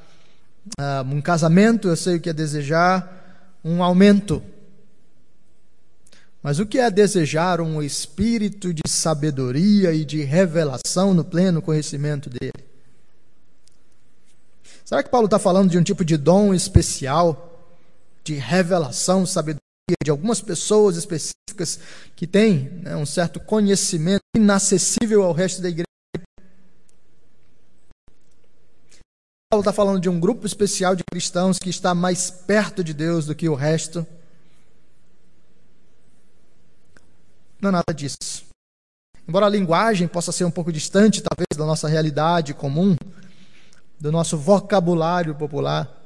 uh, 0.78 1.02
um 1.10 1.22
casamento, 1.22 1.88
eu 1.88 1.96
sei 1.96 2.16
o 2.16 2.20
que 2.20 2.28
é 2.28 2.34
desejar 2.34 3.58
um 3.64 3.82
aumento. 3.82 4.42
Mas 6.42 6.58
o 6.58 6.66
que 6.66 6.78
é 6.78 6.90
desejar 6.90 7.62
um 7.62 7.82
espírito 7.82 8.74
de 8.74 8.82
sabedoria 8.86 9.94
e 9.94 10.04
de 10.04 10.22
revelação 10.22 11.14
no 11.14 11.24
pleno 11.24 11.62
conhecimento 11.62 12.28
dele? 12.28 12.62
Será 14.84 15.02
que 15.02 15.08
Paulo 15.08 15.24
está 15.24 15.38
falando 15.38 15.70
de 15.70 15.78
um 15.78 15.82
tipo 15.82 16.04
de 16.04 16.18
dom 16.18 16.52
especial, 16.52 17.70
de 18.22 18.34
revelação, 18.34 19.24
sabedoria 19.24 19.62
de 20.04 20.10
algumas 20.10 20.42
pessoas 20.42 20.96
específicas 20.98 21.78
que 22.14 22.26
têm 22.26 22.70
né, 22.82 22.94
um 22.96 23.06
certo 23.06 23.40
conhecimento 23.40 24.20
inacessível 24.36 25.22
ao 25.22 25.32
resto 25.32 25.62
da 25.62 25.70
igreja? 25.70 25.86
Paulo 29.52 29.60
está 29.60 29.70
falando 29.74 30.00
de 30.00 30.08
um 30.08 30.18
grupo 30.18 30.46
especial 30.46 30.96
de 30.96 31.04
cristãos 31.04 31.58
que 31.58 31.68
está 31.68 31.94
mais 31.94 32.30
perto 32.30 32.82
de 32.82 32.94
Deus 32.94 33.26
do 33.26 33.34
que 33.34 33.50
o 33.50 33.54
resto. 33.54 34.06
Não 37.60 37.68
é 37.68 37.72
nada 37.72 37.92
disso. 37.94 38.46
Embora 39.28 39.44
a 39.44 39.50
linguagem 39.50 40.08
possa 40.08 40.32
ser 40.32 40.46
um 40.46 40.50
pouco 40.50 40.72
distante, 40.72 41.20
talvez, 41.20 41.48
da 41.54 41.66
nossa 41.66 41.86
realidade 41.86 42.54
comum, 42.54 42.96
do 44.00 44.10
nosso 44.10 44.38
vocabulário 44.38 45.34
popular, 45.34 46.00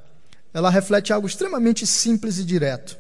ela 0.53 0.69
reflete 0.69 1.13
algo 1.13 1.29
extremamente 1.29 1.87
simples 1.87 2.39
e 2.39 2.45
direto. 2.45 2.99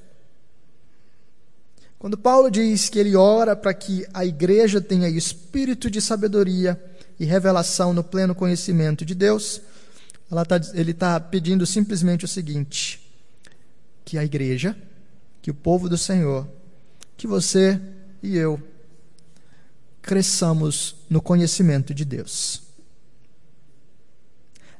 Quando 1.99 2.17
Paulo 2.17 2.53
diz 2.53 2.89
que 2.89 3.01
ele 3.01 3.17
ora 3.17 3.57
para 3.57 3.75
que 3.75 4.07
a 4.15 4.25
igreja 4.25 4.81
tenha 4.81 5.09
espírito 5.09 5.91
de 5.91 6.01
sabedoria 6.01 6.81
e 7.19 7.25
revelação 7.25 7.93
no 7.93 8.05
pleno 8.05 8.33
conhecimento 8.33 9.05
de 9.05 9.13
Deus, 9.13 9.61
tá, 10.31 10.61
ele 10.75 10.91
está 10.91 11.19
pedindo 11.21 11.65
simplesmente 11.65 12.25
o 12.25 12.29
seguinte: 12.29 13.01
que 14.05 14.19
a 14.19 14.25
igreja, 14.25 14.77
que 15.41 15.51
o 15.51 15.55
povo 15.55 15.89
do 15.89 15.97
Senhor, 15.97 16.49
que 17.17 17.27
você 17.27 17.81
e 18.23 18.37
eu 18.37 18.61
cresçamos 20.03 20.97
no 21.11 21.21
conhecimento 21.21 21.93
de 21.93 22.05
Deus. 22.05 22.63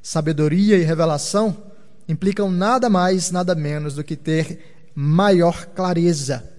Sabedoria 0.01 0.77
e 0.77 0.83
revelação 0.83 1.71
implicam 2.07 2.49
nada 2.49 2.89
mais, 2.89 3.29
nada 3.29 3.53
menos 3.53 3.95
do 3.95 4.03
que 4.03 4.15
ter 4.15 4.89
maior 4.95 5.65
clareza 5.67 6.49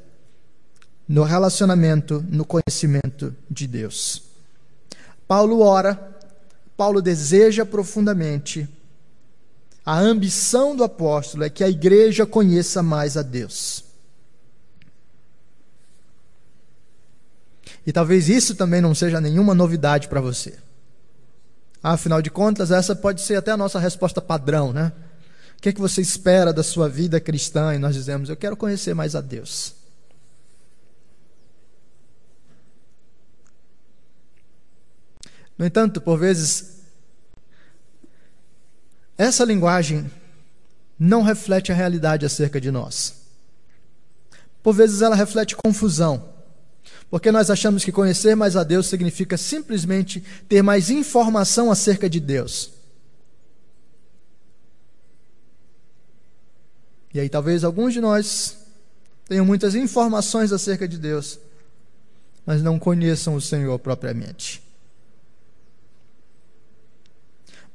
no 1.08 1.22
relacionamento, 1.22 2.22
no 2.28 2.44
conhecimento 2.44 3.34
de 3.50 3.66
Deus. 3.66 4.22
Paulo 5.26 5.60
ora, 5.60 6.18
Paulo 6.76 7.00
deseja 7.00 7.64
profundamente 7.64 8.68
a 9.88 9.98
ambição 9.98 10.76
do 10.76 10.84
apóstolo 10.84 11.44
é 11.44 11.48
que 11.48 11.64
a 11.64 11.68
igreja 11.70 12.26
conheça 12.26 12.82
mais 12.82 13.16
a 13.16 13.22
Deus. 13.22 13.82
E 17.86 17.90
talvez 17.90 18.28
isso 18.28 18.54
também 18.54 18.82
não 18.82 18.94
seja 18.94 19.18
nenhuma 19.18 19.54
novidade 19.54 20.06
para 20.06 20.20
você. 20.20 20.58
Afinal 21.82 22.20
de 22.20 22.30
contas, 22.30 22.70
essa 22.70 22.94
pode 22.94 23.22
ser 23.22 23.36
até 23.36 23.50
a 23.50 23.56
nossa 23.56 23.78
resposta 23.78 24.20
padrão, 24.20 24.74
né? 24.74 24.92
O 25.56 25.62
que, 25.62 25.70
é 25.70 25.72
que 25.72 25.80
você 25.80 26.02
espera 26.02 26.52
da 26.52 26.62
sua 26.62 26.86
vida 26.86 27.18
cristã? 27.18 27.74
E 27.74 27.78
nós 27.78 27.94
dizemos: 27.94 28.28
Eu 28.28 28.36
quero 28.36 28.58
conhecer 28.58 28.92
mais 28.92 29.14
a 29.14 29.22
Deus. 29.22 29.74
No 35.56 35.64
entanto, 35.64 35.98
por 35.98 36.18
vezes, 36.18 36.77
essa 39.18 39.44
linguagem 39.44 40.08
não 40.96 41.22
reflete 41.22 41.72
a 41.72 41.74
realidade 41.74 42.24
acerca 42.24 42.60
de 42.60 42.70
nós. 42.70 43.14
Por 44.62 44.72
vezes 44.72 45.02
ela 45.02 45.16
reflete 45.16 45.56
confusão, 45.56 46.32
porque 47.10 47.32
nós 47.32 47.50
achamos 47.50 47.84
que 47.84 47.90
conhecer 47.90 48.36
mais 48.36 48.54
a 48.54 48.62
Deus 48.62 48.86
significa 48.86 49.36
simplesmente 49.36 50.22
ter 50.48 50.62
mais 50.62 50.88
informação 50.88 51.70
acerca 51.70 52.08
de 52.08 52.20
Deus. 52.20 52.70
E 57.12 57.18
aí 57.18 57.28
talvez 57.28 57.64
alguns 57.64 57.92
de 57.92 58.00
nós 58.00 58.56
tenham 59.26 59.44
muitas 59.44 59.74
informações 59.74 60.52
acerca 60.52 60.86
de 60.86 60.98
Deus, 60.98 61.40
mas 62.46 62.62
não 62.62 62.78
conheçam 62.78 63.34
o 63.34 63.40
Senhor 63.40 63.78
propriamente. 63.78 64.67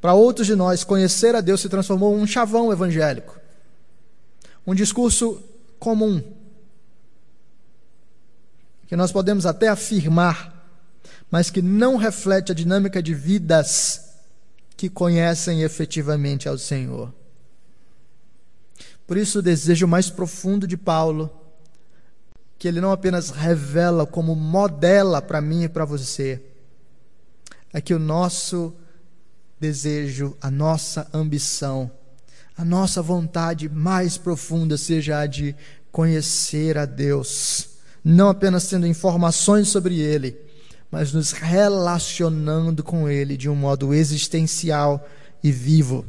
Para 0.03 0.13
outros 0.13 0.45
de 0.45 0.53
nós, 0.53 0.83
conhecer 0.83 1.33
a 1.33 1.39
Deus 1.39 1.61
se 1.61 1.69
transformou 1.69 2.19
em 2.19 2.21
um 2.21 2.27
chavão 2.27 2.73
evangélico, 2.73 3.39
um 4.67 4.75
discurso 4.75 5.41
comum, 5.79 6.21
que 8.85 8.97
nós 8.97 9.13
podemos 9.13 9.45
até 9.45 9.69
afirmar, 9.69 10.67
mas 11.31 11.49
que 11.49 11.61
não 11.61 11.95
reflete 11.95 12.51
a 12.51 12.55
dinâmica 12.55 13.01
de 13.01 13.13
vidas 13.13 14.09
que 14.75 14.89
conhecem 14.89 15.63
efetivamente 15.63 16.49
ao 16.49 16.57
Senhor. 16.57 17.13
Por 19.07 19.15
isso, 19.15 19.39
o 19.39 19.41
desejo 19.41 19.87
mais 19.87 20.09
profundo 20.09 20.67
de 20.67 20.75
Paulo, 20.75 21.31
que 22.59 22.67
ele 22.67 22.81
não 22.81 22.91
apenas 22.91 23.29
revela, 23.29 24.05
como 24.05 24.35
modela 24.35 25.21
para 25.21 25.39
mim 25.39 25.63
e 25.63 25.69
para 25.69 25.85
você, 25.85 26.43
é 27.71 27.79
que 27.79 27.93
o 27.93 27.99
nosso 27.99 28.75
desejo, 29.63 30.35
a 30.41 30.51
nossa 30.51 31.07
ambição, 31.13 31.89
a 32.57 32.65
nossa 32.65 33.01
vontade 33.01 33.69
mais 33.69 34.17
profunda 34.17 34.77
seja 34.77 35.19
a 35.19 35.25
de 35.25 35.55
conhecer 35.89 36.77
a 36.77 36.83
Deus, 36.83 37.69
não 38.03 38.27
apenas 38.27 38.67
tendo 38.67 38.85
informações 38.85 39.69
sobre 39.69 39.97
Ele, 39.97 40.37
mas 40.91 41.13
nos 41.13 41.31
relacionando 41.31 42.83
com 42.83 43.07
Ele 43.07 43.37
de 43.37 43.49
um 43.49 43.55
modo 43.55 43.93
existencial 43.93 45.07
e 45.41 45.49
vivo. 45.49 46.05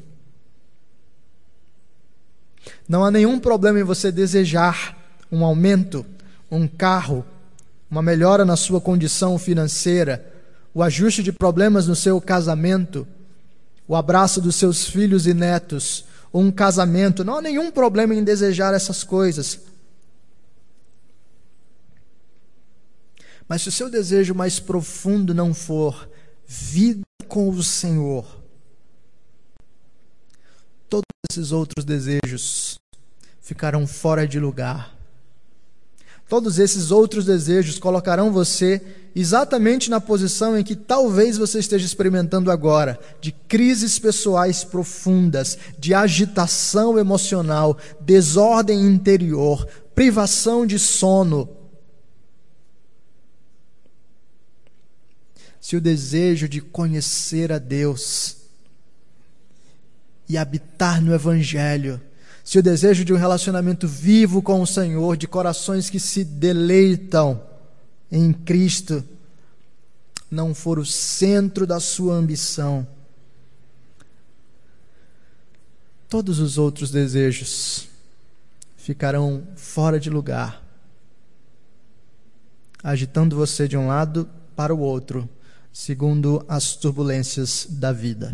Não 2.88 3.04
há 3.04 3.10
nenhum 3.12 3.38
problema 3.38 3.78
em 3.78 3.84
você 3.84 4.10
desejar 4.10 4.98
um 5.30 5.44
aumento, 5.44 6.04
um 6.50 6.66
carro, 6.66 7.24
uma 7.88 8.02
melhora 8.02 8.44
na 8.44 8.56
sua 8.56 8.80
condição 8.80 9.38
financeira, 9.38 10.28
o 10.74 10.82
ajuste 10.82 11.22
de 11.22 11.30
problemas 11.30 11.86
no 11.86 11.94
seu 11.94 12.20
casamento, 12.20 13.06
o 13.86 13.94
abraço 13.94 14.40
dos 14.40 14.56
seus 14.56 14.86
filhos 14.86 15.26
e 15.26 15.34
netos, 15.34 16.04
ou 16.32 16.42
um 16.42 16.50
casamento. 16.50 17.24
Não 17.24 17.36
há 17.36 17.42
nenhum 17.42 17.70
problema 17.70 18.14
em 18.14 18.24
desejar 18.24 18.74
essas 18.74 19.04
coisas. 19.04 19.60
Mas 23.46 23.62
se 23.62 23.68
o 23.68 23.72
seu 23.72 23.90
desejo 23.90 24.34
mais 24.34 24.58
profundo 24.58 25.34
não 25.34 25.52
for 25.52 26.08
vida 26.46 27.02
com 27.28 27.48
o 27.48 27.62
Senhor, 27.62 28.42
todos 30.88 31.04
esses 31.30 31.52
outros 31.52 31.84
desejos 31.84 32.78
ficarão 33.40 33.86
fora 33.86 34.26
de 34.26 34.40
lugar. 34.40 34.96
Todos 36.28 36.58
esses 36.58 36.90
outros 36.90 37.26
desejos 37.26 37.78
colocarão 37.78 38.32
você 38.32 38.80
exatamente 39.14 39.88
na 39.88 40.00
posição 40.00 40.58
em 40.58 40.64
que 40.64 40.74
talvez 40.74 41.36
você 41.38 41.58
esteja 41.58 41.86
experimentando 41.86 42.50
agora, 42.50 42.98
de 43.20 43.30
crises 43.30 43.98
pessoais 43.98 44.64
profundas, 44.64 45.56
de 45.78 45.94
agitação 45.94 46.98
emocional, 46.98 47.78
desordem 48.00 48.80
interior, 48.80 49.66
privação 49.94 50.66
de 50.66 50.78
sono. 50.78 51.48
Se 55.60 55.76
o 55.76 55.80
desejo 55.80 56.48
de 56.48 56.60
conhecer 56.60 57.52
a 57.52 57.58
Deus 57.58 58.36
e 60.28 60.36
habitar 60.36 61.00
no 61.00 61.14
Evangelho, 61.14 62.00
se 62.44 62.58
o 62.58 62.62
desejo 62.62 63.06
de 63.06 63.12
um 63.14 63.16
relacionamento 63.16 63.88
vivo 63.88 64.42
com 64.42 64.60
o 64.60 64.66
Senhor, 64.66 65.16
de 65.16 65.26
corações 65.26 65.88
que 65.88 65.98
se 65.98 66.22
deleitam, 66.22 67.42
em 68.12 68.34
Cristo 68.34 69.02
não 70.30 70.54
for 70.54 70.78
o 70.78 70.84
centro 70.84 71.66
da 71.66 71.80
sua 71.80 72.14
ambição, 72.14 72.86
todos 76.06 76.38
os 76.38 76.58
outros 76.58 76.90
desejos 76.90 77.88
ficarão 78.76 79.48
fora 79.56 79.98
de 79.98 80.10
lugar, 80.10 80.62
agitando 82.82 83.36
você 83.36 83.66
de 83.66 83.76
um 83.76 83.86
lado 83.86 84.28
para 84.54 84.74
o 84.74 84.80
outro, 84.80 85.26
segundo 85.72 86.44
as 86.46 86.76
turbulências 86.76 87.66
da 87.70 87.90
vida. 87.90 88.32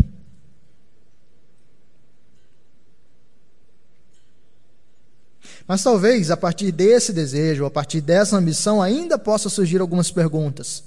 Mas 5.71 5.85
talvez 5.85 6.33
a 6.33 6.37
partir 6.37 6.73
desse 6.73 7.13
desejo, 7.13 7.65
a 7.65 7.71
partir 7.71 8.01
dessa 8.01 8.37
ambição, 8.37 8.83
ainda 8.83 9.17
possa 9.17 9.49
surgir 9.49 9.81
algumas 9.81 10.11
perguntas. 10.11 10.83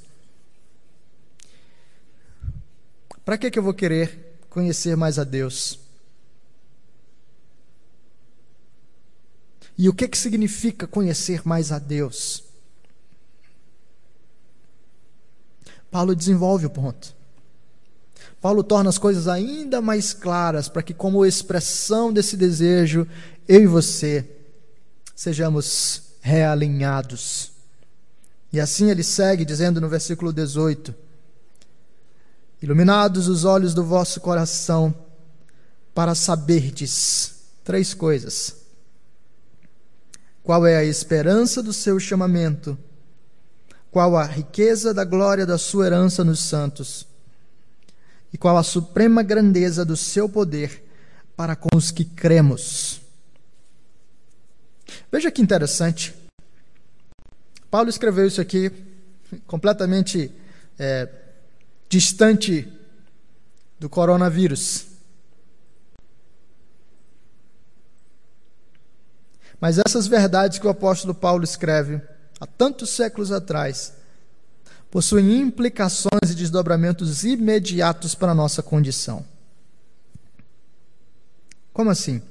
Para 3.24 3.38
que, 3.38 3.50
que 3.50 3.58
eu 3.58 3.64
vou 3.64 3.74
querer 3.74 4.36
conhecer 4.50 4.98
mais 4.98 5.18
a 5.18 5.24
Deus? 5.24 5.80
E 9.78 9.88
o 9.88 9.94
que, 9.94 10.06
que 10.06 10.18
significa 10.18 10.86
conhecer 10.86 11.48
mais 11.48 11.72
a 11.72 11.80
Deus? 11.80 12.44
Paulo 15.90 16.14
desenvolve 16.14 16.66
o 16.66 16.70
ponto. 16.70 17.16
Paulo 18.42 18.62
torna 18.62 18.90
as 18.90 18.98
coisas 18.98 19.30
ainda 19.30 19.80
mais 19.80 20.12
claras 20.12 20.68
para 20.68 20.84
que, 20.84 20.94
como 20.94 21.26
expressão 21.26 22.12
desse 22.12 22.36
desejo, 22.36 23.08
eu 23.48 23.62
e 23.62 23.66
você 23.66 24.43
sejamos 25.16 26.14
realinhados. 26.22 27.52
E 28.52 28.60
assim 28.60 28.90
ele 28.90 29.04
segue 29.04 29.44
dizendo 29.44 29.82
no 29.82 29.90
versículo 29.90 30.32
18: 30.32 30.94
Iluminados 32.62 33.28
os 33.28 33.44
olhos 33.46 33.74
do 33.74 33.84
vosso 33.84 34.22
coração, 34.22 34.94
para 35.94 36.16
saberdes 36.16 37.36
três 37.64 37.94
coisas: 37.94 38.56
qual 40.42 40.66
é 40.66 40.78
a 40.78 40.84
esperança 40.84 41.62
do 41.62 41.74
seu 41.74 42.00
chamamento, 42.00 42.78
qual 43.92 44.16
a 44.16 44.24
riqueza 44.24 44.94
da 44.94 45.04
glória 45.04 45.46
da 45.46 45.58
sua 45.58 45.88
herança 45.88 46.24
nos 46.24 46.40
santos, 46.40 47.06
e 48.32 48.38
qual 48.38 48.58
a 48.58 48.64
suprema 48.64 49.22
grandeza 49.22 49.86
do 49.86 49.96
seu 49.96 50.28
poder 50.28 50.84
para 51.36 51.56
com 51.56 51.76
os 51.76 51.92
que 51.92 52.06
cremos. 52.06 53.03
Veja 55.12 55.32
que 55.32 55.42
interessante. 55.42 56.14
Paulo 57.70 57.90
escreveu 57.90 58.28
isso 58.28 58.42
aqui 58.42 58.72
completamente 59.48 60.32
é, 60.78 61.10
distante 61.90 62.72
do 63.80 63.90
coronavírus. 63.90 64.88
Mas 69.60 69.80
essas 69.80 70.08
verdades 70.08 70.60
que 70.60 70.68
o 70.68 70.70
apóstolo 70.70 71.16
Paulo 71.16 71.44
escreve 71.44 72.02
há 72.40 72.46
tantos 72.46 72.90
séculos 72.90 73.32
atrás 73.32 73.94
possuem 74.92 75.40
implicações 75.40 76.30
e 76.30 76.36
desdobramentos 76.36 77.24
imediatos 77.24 78.14
para 78.14 78.34
a 78.34 78.36
nossa 78.36 78.62
condição. 78.62 79.26
Como 81.72 81.90
assim? 81.90 82.22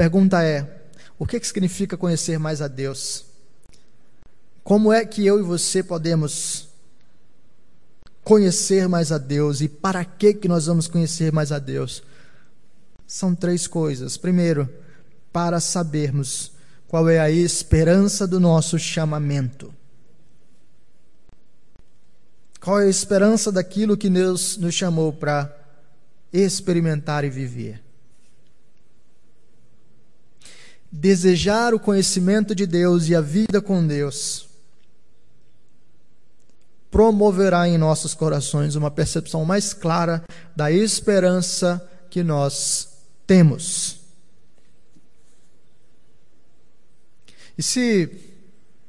Pergunta 0.00 0.42
é: 0.42 0.66
o 1.18 1.26
que, 1.26 1.38
que 1.38 1.46
significa 1.46 1.94
conhecer 1.94 2.38
mais 2.38 2.62
a 2.62 2.68
Deus? 2.68 3.26
Como 4.64 4.90
é 4.90 5.04
que 5.04 5.26
eu 5.26 5.38
e 5.38 5.42
você 5.42 5.82
podemos 5.82 6.70
conhecer 8.24 8.88
mais 8.88 9.12
a 9.12 9.18
Deus 9.18 9.60
e 9.60 9.68
para 9.68 10.02
que 10.02 10.32
que 10.32 10.48
nós 10.48 10.64
vamos 10.64 10.88
conhecer 10.88 11.30
mais 11.34 11.52
a 11.52 11.58
Deus? 11.58 12.02
São 13.06 13.34
três 13.34 13.66
coisas. 13.66 14.16
Primeiro, 14.16 14.70
para 15.30 15.60
sabermos 15.60 16.52
qual 16.88 17.06
é 17.06 17.20
a 17.20 17.30
esperança 17.30 18.26
do 18.26 18.40
nosso 18.40 18.78
chamamento. 18.78 19.70
Qual 22.58 22.80
é 22.80 22.86
a 22.86 22.88
esperança 22.88 23.52
daquilo 23.52 23.98
que 23.98 24.08
Deus 24.08 24.56
nos 24.56 24.74
chamou 24.74 25.12
para 25.12 25.54
experimentar 26.32 27.22
e 27.22 27.28
viver? 27.28 27.89
Desejar 30.90 31.72
o 31.72 31.80
conhecimento 31.80 32.54
de 32.54 32.66
Deus 32.66 33.08
e 33.08 33.14
a 33.14 33.20
vida 33.20 33.60
com 33.60 33.86
Deus 33.86 34.48
promoverá 36.90 37.68
em 37.68 37.78
nossos 37.78 38.14
corações 38.14 38.74
uma 38.74 38.90
percepção 38.90 39.44
mais 39.44 39.72
clara 39.72 40.24
da 40.56 40.72
esperança 40.72 41.80
que 42.10 42.22
nós 42.22 42.88
temos. 43.26 44.00
E 47.56 47.62
se 47.62 48.10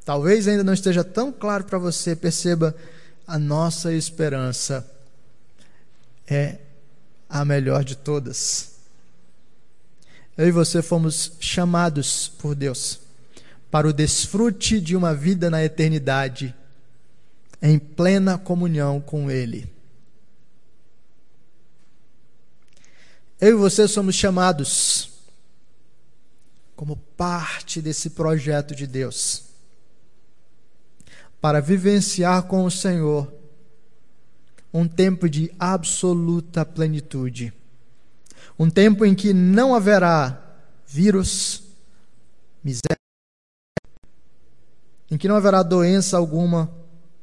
talvez 0.03 0.47
ainda 0.47 0.63
não 0.63 0.73
esteja 0.73 1.03
tão 1.03 1.31
claro 1.31 1.65
para 1.65 1.77
você, 1.77 2.15
perceba 2.15 2.75
a 3.27 3.37
nossa 3.37 3.93
esperança 3.93 4.89
é 6.27 6.57
a 7.29 7.45
melhor 7.45 7.83
de 7.83 7.95
todas. 7.95 8.70
Eu 10.37 10.47
e 10.47 10.51
você 10.51 10.81
fomos 10.81 11.33
chamados 11.39 12.29
por 12.29 12.55
Deus 12.55 12.99
para 13.69 13.87
o 13.87 13.93
desfrute 13.93 14.81
de 14.81 14.95
uma 14.95 15.13
vida 15.13 15.49
na 15.49 15.63
eternidade 15.63 16.53
em 17.61 17.77
plena 17.77 18.37
comunhão 18.37 18.99
com 18.99 19.29
Ele. 19.29 19.71
Eu 23.39 23.49
e 23.49 23.53
você 23.53 23.87
somos 23.87 24.15
chamados 24.15 25.11
como 26.75 26.95
parte 26.95 27.81
desse 27.81 28.11
projeto 28.11 28.75
de 28.75 28.87
Deus 28.87 29.45
para 31.39 31.59
vivenciar 31.59 32.43
com 32.43 32.65
o 32.65 32.71
Senhor 32.71 33.31
um 34.73 34.87
tempo 34.87 35.29
de 35.29 35.51
absoluta 35.59 36.65
plenitude. 36.65 37.53
Um 38.61 38.69
tempo 38.69 39.03
em 39.03 39.15
que 39.15 39.33
não 39.33 39.73
haverá 39.73 40.39
vírus, 40.85 41.63
miséria, 42.63 42.95
em 45.09 45.17
que 45.17 45.27
não 45.27 45.35
haverá 45.35 45.63
doença 45.63 46.15
alguma, 46.15 46.71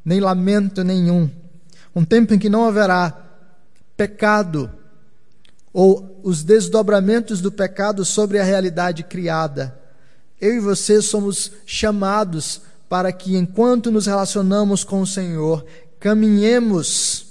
nem 0.04 0.18
lamento 0.18 0.82
nenhum. 0.82 1.30
Um 1.94 2.04
tempo 2.04 2.34
em 2.34 2.40
que 2.40 2.48
não 2.48 2.64
haverá 2.64 3.16
pecado 3.96 4.68
ou 5.72 6.20
os 6.24 6.42
desdobramentos 6.42 7.40
do 7.40 7.52
pecado 7.52 8.04
sobre 8.04 8.40
a 8.40 8.44
realidade 8.44 9.04
criada. 9.04 9.80
Eu 10.40 10.56
e 10.56 10.58
você 10.58 11.00
somos 11.00 11.52
chamados 11.64 12.62
para 12.88 13.12
que, 13.12 13.36
enquanto 13.36 13.92
nos 13.92 14.06
relacionamos 14.06 14.82
com 14.82 15.02
o 15.02 15.06
Senhor, 15.06 15.64
caminhemos 16.00 17.26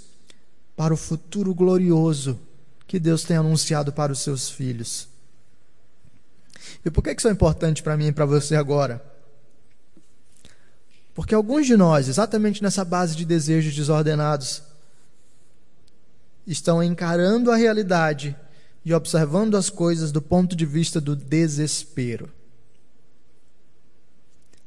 para 0.78 0.94
o 0.94 0.98
futuro 0.98 1.54
glorioso 1.54 2.47
que 2.88 3.00
Deus 3.00 3.24
tem 3.24 3.38
anunciado 3.38 3.92
para 3.92 4.12
os 4.12 4.20
seus 4.20 4.50
filhos. 4.50 5.08
E 6.84 6.90
por 6.90 7.04
que 7.04 7.12
isso 7.12 7.28
é 7.28 7.32
importante 7.32 7.84
para 7.84 7.98
mim 7.98 8.08
e 8.08 8.12
para 8.12 8.26
você 8.26 8.56
agora? 8.56 9.04
Porque 11.14 11.36
alguns 11.36 11.66
de 11.66 11.76
nós, 11.76 12.08
exatamente 12.08 12.64
nessa 12.64 12.86
base 12.86 13.16
de 13.16 13.26
desejos 13.26 13.76
desordenados, 13.76 14.64
estão 16.46 16.82
encarando 16.82 17.52
a 17.52 17.56
realidade 17.56 18.36
e 18.86 18.94
observando 18.94 19.58
as 19.58 19.70
coisas 19.70 20.12
do 20.12 20.22
ponto 20.22 20.56
de 20.56 20.66
vista 20.66 21.02
do 21.02 21.16
desespero. 21.16 22.32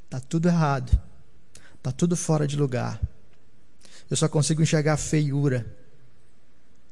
Está 0.04 0.20
tudo 0.20 0.48
errado. 0.48 1.00
Está 1.76 1.92
tudo 1.92 2.16
fora 2.16 2.46
de 2.46 2.56
lugar. 2.56 3.00
Eu 4.11 4.16
só 4.16 4.28
consigo 4.28 4.61
enxergar 4.61 4.96
feiura. 4.96 5.64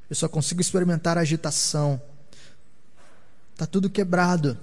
Eu 0.09 0.17
só 0.17 0.29
consigo 0.29 0.61
experimentar 0.61 1.19
agitação. 1.19 2.01
Está 3.53 3.67
tudo 3.67 3.91
quebrado. 3.91 4.57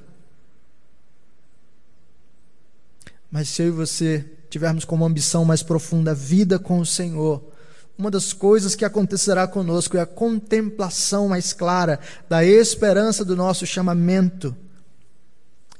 Mas 3.30 3.50
se 3.50 3.62
eu 3.62 3.68
e 3.68 3.72
você 3.72 4.26
tivermos 4.50 4.86
como 4.86 5.06
ambição 5.06 5.44
mais 5.44 5.62
profunda 5.62 6.12
a 6.12 6.14
vida 6.14 6.58
com 6.58 6.80
o 6.80 6.86
Senhor, 6.86 7.44
uma 7.98 8.10
das 8.10 8.34
coisas 8.34 8.76
que 8.76 8.86
acontecerá 8.86 9.48
conosco 9.48 9.98
é 9.98 10.02
a 10.02 10.06
contemplação 10.06 11.30
mais 11.30 11.54
clara 11.54 12.00
da 12.30 12.44
esperança 12.44 13.24
do 13.24 13.36
nosso 13.36 13.66
chamamento. 13.66 14.56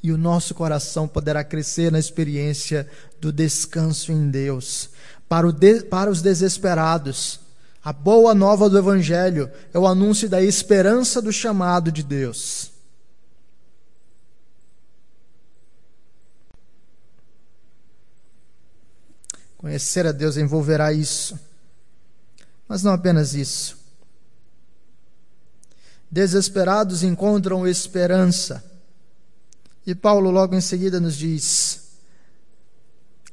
E 0.04 0.12
o 0.12 0.18
nosso 0.18 0.54
coração 0.54 1.08
poderá 1.08 1.44
crescer 1.44 1.92
na 1.92 1.98
experiência 2.00 2.88
do 3.20 3.32
descanso 3.32 4.12
em 4.12 4.30
Deus. 4.30 4.90
Para, 5.28 5.52
de, 5.52 5.82
para 5.82 6.12
os 6.12 6.22
desesperados, 6.22 7.40
a 7.86 7.94
boa 7.94 8.34
nova 8.34 8.68
do 8.68 8.80
Evangelho 8.80 9.48
é 9.72 9.78
o 9.78 9.86
anúncio 9.86 10.28
da 10.28 10.42
esperança 10.42 11.22
do 11.22 11.32
chamado 11.32 11.92
de 11.92 12.02
Deus. 12.02 12.72
Conhecer 19.56 20.08
a 20.08 20.12
Deus 20.12 20.36
envolverá 20.36 20.92
isso. 20.92 21.40
Mas 22.68 22.82
não 22.82 22.92
apenas 22.92 23.36
isso. 23.36 23.78
Desesperados 26.10 27.04
encontram 27.04 27.68
esperança. 27.68 28.64
E 29.86 29.94
Paulo, 29.94 30.32
logo 30.32 30.56
em 30.56 30.62
seguida, 30.62 31.00
nos 31.00 31.16
diz: 31.16 32.00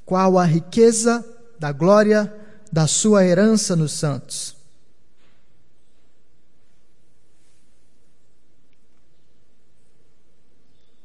qual 0.05 0.39
a 0.39 0.45
riqueza 0.45 1.25
da 1.59 1.73
glória 1.73 2.42
da 2.73 2.87
sua 2.87 3.23
herança 3.25 3.77
nos 3.77 3.93
santos. 3.93 4.57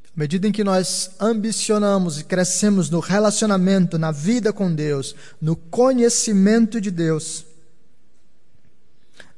À 0.05 0.19
medida 0.19 0.47
em 0.47 0.51
que 0.51 0.63
nós 0.63 1.11
ambicionamos 1.19 2.19
e 2.19 2.23
crescemos 2.23 2.89
no 2.89 2.99
relacionamento, 2.99 3.99
na 3.99 4.11
vida 4.11 4.53
com 4.53 4.73
Deus, 4.73 5.13
no 5.39 5.55
conhecimento 5.55 6.79
de 6.79 6.89
Deus, 6.89 7.45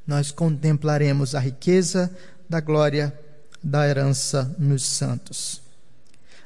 nós 0.07 0.31
contemplaremos 0.31 1.35
a 1.35 1.39
riqueza 1.39 2.15
da 2.47 2.61
glória 2.61 3.13
da 3.61 3.87
herança 3.87 4.55
nos 4.57 4.83
santos. 4.83 5.61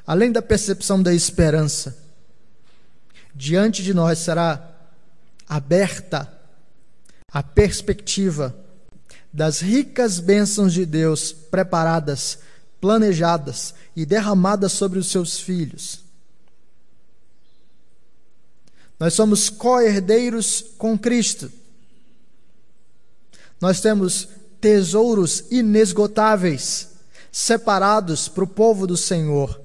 Além 0.08 0.32
da 0.32 0.42
percepção 0.42 1.02
da 1.02 1.14
esperança, 1.14 1.96
diante 3.36 3.84
de 3.84 3.94
nós 3.94 4.20
será 4.20 4.73
aberta 5.48 6.32
a 7.32 7.42
perspectiva 7.42 8.56
das 9.32 9.60
ricas 9.60 10.20
bênçãos 10.20 10.74
de 10.74 10.86
Deus 10.86 11.32
preparadas 11.32 12.40
planejadas 12.84 13.74
e 13.96 14.06
derramadas 14.06 14.74
sobre 14.74 15.00
os 15.00 15.08
seus 15.08 15.40
filhos. 15.40 16.02
Nós 19.00 19.14
somos 19.14 19.50
co-herdeiros 19.50 20.66
com 20.78 20.98
Cristo. 21.00 21.50
Nós 23.62 23.80
temos 23.80 24.28
tesouros 24.60 25.46
inesgotáveis, 25.50 26.90
separados 27.32 28.28
para 28.28 28.44
o 28.44 28.48
povo 28.48 28.86
do 28.86 28.98
Senhor. 28.98 29.63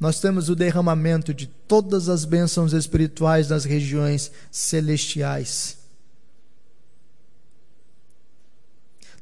Nós 0.00 0.18
temos 0.18 0.48
o 0.48 0.56
derramamento 0.56 1.34
de 1.34 1.46
todas 1.46 2.08
as 2.08 2.24
bênçãos 2.24 2.72
espirituais 2.72 3.50
nas 3.50 3.66
regiões 3.66 4.32
celestiais. 4.50 5.76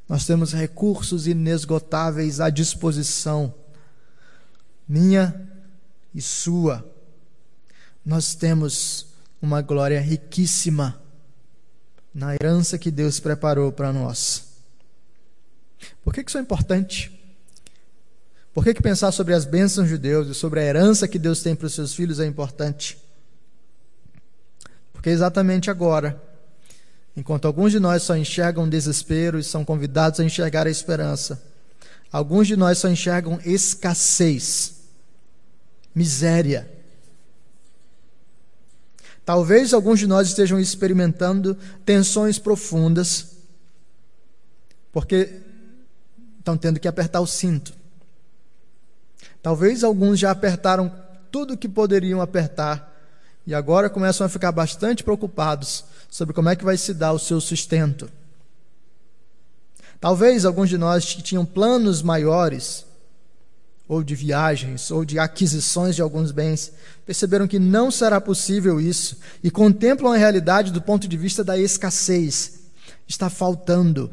Nós 0.08 0.24
temos 0.24 0.52
recursos 0.52 1.26
inesgotáveis 1.26 2.38
à 2.38 2.48
disposição, 2.48 3.52
minha 4.88 5.50
e 6.14 6.22
sua. 6.22 6.88
Nós 8.06 8.36
temos 8.36 9.08
uma 9.42 9.60
glória 9.60 10.00
riquíssima 10.00 11.02
na 12.14 12.34
herança 12.34 12.78
que 12.78 12.92
Deus 12.92 13.18
preparou 13.18 13.72
para 13.72 13.92
nós. 13.92 14.46
Por 16.04 16.14
que 16.14 16.20
isso 16.20 16.38
é 16.38 16.40
importante? 16.40 17.17
Por 18.58 18.64
que, 18.64 18.74
que 18.74 18.82
pensar 18.82 19.12
sobre 19.12 19.34
as 19.34 19.44
bênçãos 19.44 19.88
de 19.88 19.96
Deus 19.96 20.26
e 20.26 20.34
sobre 20.34 20.58
a 20.58 20.64
herança 20.64 21.06
que 21.06 21.16
Deus 21.16 21.40
tem 21.40 21.54
para 21.54 21.68
os 21.68 21.74
seus 21.74 21.94
filhos 21.94 22.18
é 22.18 22.26
importante? 22.26 22.98
Porque 24.92 25.10
exatamente 25.10 25.70
agora 25.70 26.20
Enquanto 27.16 27.46
alguns 27.46 27.70
de 27.70 27.78
nós 27.78 28.02
só 28.02 28.16
enxergam 28.16 28.68
desespero 28.68 29.38
e 29.38 29.44
são 29.44 29.64
convidados 29.64 30.18
a 30.18 30.24
enxergar 30.24 30.66
a 30.66 30.70
esperança, 30.70 31.40
alguns 32.10 32.48
de 32.48 32.56
nós 32.56 32.78
só 32.78 32.88
enxergam 32.88 33.40
escassez, 33.44 34.80
miséria. 35.94 36.68
Talvez 39.24 39.72
alguns 39.72 40.00
de 40.00 40.08
nós 40.08 40.26
estejam 40.26 40.58
experimentando 40.58 41.56
tensões 41.86 42.40
profundas, 42.40 43.36
porque 44.90 45.42
estão 46.40 46.56
tendo 46.56 46.80
que 46.80 46.88
apertar 46.88 47.20
o 47.20 47.26
cinto. 47.26 47.77
Talvez 49.42 49.84
alguns 49.84 50.18
já 50.18 50.30
apertaram 50.30 50.92
tudo 51.30 51.54
o 51.54 51.56
que 51.56 51.68
poderiam 51.68 52.20
apertar 52.20 52.94
e 53.46 53.54
agora 53.54 53.88
começam 53.88 54.26
a 54.26 54.28
ficar 54.28 54.52
bastante 54.52 55.02
preocupados 55.02 55.84
sobre 56.10 56.34
como 56.34 56.48
é 56.48 56.56
que 56.56 56.64
vai 56.64 56.76
se 56.76 56.92
dar 56.92 57.12
o 57.12 57.18
seu 57.18 57.40
sustento. 57.40 58.10
Talvez 60.00 60.44
alguns 60.44 60.68
de 60.68 60.78
nós 60.78 61.14
que 61.14 61.22
tinham 61.22 61.44
planos 61.44 62.02
maiores, 62.02 62.84
ou 63.88 64.04
de 64.04 64.14
viagens, 64.14 64.90
ou 64.90 65.02
de 65.02 65.18
aquisições 65.18 65.96
de 65.96 66.02
alguns 66.02 66.30
bens, 66.30 66.72
perceberam 67.06 67.48
que 67.48 67.58
não 67.58 67.90
será 67.90 68.20
possível 68.20 68.78
isso 68.78 69.16
e 69.42 69.50
contemplam 69.50 70.12
a 70.12 70.16
realidade 70.16 70.70
do 70.70 70.82
ponto 70.82 71.08
de 71.08 71.16
vista 71.16 71.42
da 71.42 71.56
escassez. 71.56 72.60
Está 73.08 73.30
faltando 73.30 74.10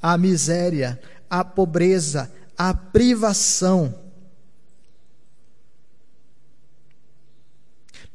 a 0.00 0.18
miséria, 0.18 1.00
a 1.30 1.42
pobreza, 1.42 2.30
a 2.56 2.74
privação. 2.74 4.03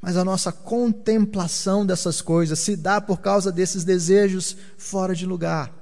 Mas 0.01 0.15
a 0.15 0.23
nossa 0.23 0.51
contemplação 0.51 1.85
dessas 1.85 2.21
coisas 2.21 2.59
se 2.59 2.75
dá 2.75 3.01
por 3.01 3.19
causa 3.19 3.51
desses 3.51 3.83
desejos 3.83 4.55
fora 4.77 5.13
de 5.13 5.25
lugar. 5.25 5.73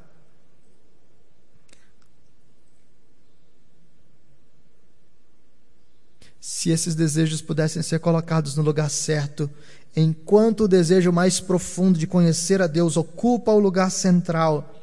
Se 6.39 6.71
esses 6.71 6.95
desejos 6.95 7.41
pudessem 7.41 7.83
ser 7.83 7.99
colocados 7.99 8.55
no 8.55 8.63
lugar 8.63 8.89
certo, 8.89 9.49
enquanto 9.95 10.63
o 10.63 10.67
desejo 10.67 11.11
mais 11.11 11.39
profundo 11.39 11.99
de 11.99 12.07
conhecer 12.07 12.61
a 12.61 12.67
Deus 12.67 12.97
ocupa 12.97 13.51
o 13.51 13.59
lugar 13.59 13.91
central, 13.91 14.73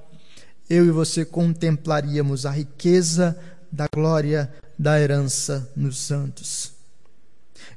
eu 0.69 0.87
e 0.87 0.91
você 0.91 1.25
contemplaríamos 1.25 2.47
a 2.47 2.51
riqueza 2.51 3.37
da 3.73 3.87
glória 3.93 4.53
da 4.79 5.01
herança 5.01 5.69
nos 5.75 5.99
santos 5.99 6.74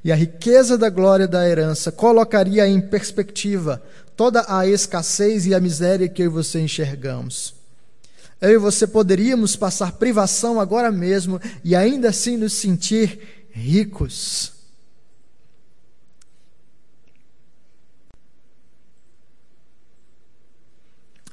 e 0.04 0.12
a 0.12 0.14
riqueza 0.14 0.78
da 0.78 0.88
glória 0.88 1.26
da 1.26 1.48
herança 1.48 1.90
colocaria 1.90 2.66
em 2.66 2.80
perspectiva 2.80 3.82
toda 4.16 4.44
a 4.48 4.66
escassez 4.66 5.46
e 5.46 5.54
a 5.54 5.60
miséria 5.60 6.08
que 6.08 6.22
eu 6.22 6.26
e 6.26 6.28
você 6.28 6.60
enxergamos. 6.60 7.54
Eu 8.40 8.50
e 8.50 8.58
você 8.58 8.86
poderíamos 8.86 9.56
passar 9.56 9.92
privação 9.92 10.60
agora 10.60 10.92
mesmo 10.92 11.40
e 11.64 11.74
ainda 11.74 12.10
assim 12.10 12.36
nos 12.36 12.52
sentir 12.52 13.46
ricos. 13.50 14.52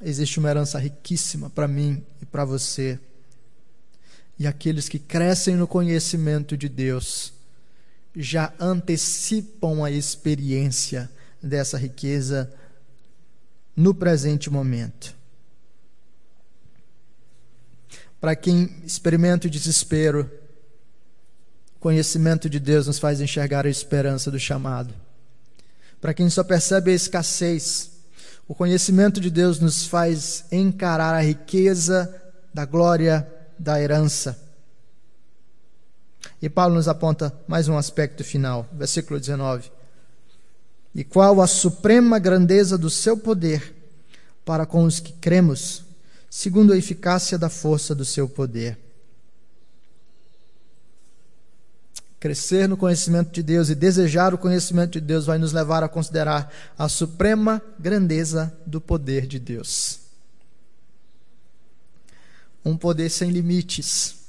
Existe 0.01 0.39
uma 0.39 0.49
herança 0.49 0.77
riquíssima 0.77 1.49
para 1.49 1.67
mim 1.67 2.03
e 2.21 2.25
para 2.25 2.45
você. 2.45 2.99
E 4.37 4.45
aqueles 4.45 4.89
que 4.89 4.99
crescem 4.99 5.55
no 5.55 5.67
conhecimento 5.67 6.57
de 6.57 6.67
Deus 6.67 7.34
já 8.15 8.53
antecipam 8.59 9.83
a 9.83 9.91
experiência 9.91 11.09
dessa 11.41 11.77
riqueza 11.77 12.51
no 13.75 13.93
presente 13.93 14.49
momento. 14.49 15.13
Para 18.19 18.35
quem 18.35 18.81
experimenta 18.83 19.47
o 19.47 19.51
desespero, 19.51 20.29
o 21.75 21.79
conhecimento 21.79 22.49
de 22.49 22.59
Deus 22.59 22.87
nos 22.87 22.97
faz 22.97 23.19
enxergar 23.21 23.65
a 23.65 23.69
esperança 23.69 24.31
do 24.31 24.39
chamado. 24.39 24.93
Para 26.01 26.13
quem 26.13 26.29
só 26.29 26.43
percebe 26.43 26.91
a 26.91 26.95
escassez, 26.95 27.91
o 28.47 28.55
conhecimento 28.55 29.19
de 29.19 29.29
Deus 29.29 29.59
nos 29.59 29.85
faz 29.85 30.45
encarar 30.51 31.13
a 31.13 31.21
riqueza 31.21 32.23
da 32.53 32.65
glória 32.65 33.27
da 33.59 33.79
herança. 33.79 34.44
E 36.45 36.49
Paulo 36.49 36.75
nos 36.75 36.87
aponta 36.87 37.35
mais 37.47 37.67
um 37.67 37.75
aspecto 37.75 38.23
final, 38.23 38.69
versículo 38.71 39.19
19. 39.19 39.71
E 40.93 41.03
qual 41.03 41.41
a 41.41 41.47
suprema 41.47 42.19
grandeza 42.19 42.77
do 42.77 42.87
seu 42.87 43.17
poder 43.17 43.73
para 44.45 44.63
com 44.63 44.83
os 44.83 44.99
que 44.99 45.11
cremos, 45.13 45.83
segundo 46.29 46.71
a 46.71 46.77
eficácia 46.77 47.35
da 47.35 47.49
força 47.49 47.95
do 47.95 48.05
seu 48.05 48.29
poder. 48.29 48.77
Crescer 52.19 52.69
no 52.69 52.77
conhecimento 52.77 53.31
de 53.31 53.41
Deus 53.41 53.69
e 53.69 53.73
desejar 53.73 54.31
o 54.31 54.37
conhecimento 54.37 54.91
de 54.91 55.01
Deus 55.01 55.25
vai 55.25 55.39
nos 55.39 55.51
levar 55.51 55.83
a 55.83 55.89
considerar 55.89 56.53
a 56.77 56.87
suprema 56.87 57.59
grandeza 57.79 58.55
do 58.67 58.79
poder 58.79 59.25
de 59.25 59.39
Deus. 59.39 59.99
Um 62.63 62.77
poder 62.77 63.09
sem 63.09 63.31
limites 63.31 64.24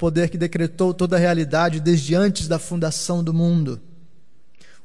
poder 0.00 0.30
que 0.30 0.38
decretou 0.38 0.94
toda 0.94 1.16
a 1.16 1.18
realidade 1.18 1.78
desde 1.78 2.14
antes 2.14 2.48
da 2.48 2.58
fundação 2.58 3.22
do 3.22 3.34
mundo, 3.34 3.78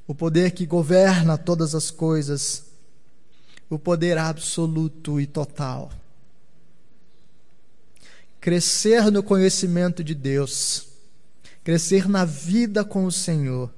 o 0.05 0.13
poder 0.13 0.51
que 0.51 0.65
governa 0.65 1.37
todas 1.37 1.73
as 1.73 1.89
coisas, 1.89 2.65
o 3.69 3.79
poder 3.79 4.17
absoluto 4.17 5.21
e 5.21 5.25
total. 5.25 5.89
Crescer 8.41 9.09
no 9.09 9.23
conhecimento 9.23 10.03
de 10.03 10.13
Deus, 10.13 10.89
crescer 11.63 12.09
na 12.09 12.25
vida 12.25 12.83
com 12.83 13.05
o 13.05 13.11
Senhor, 13.11 13.73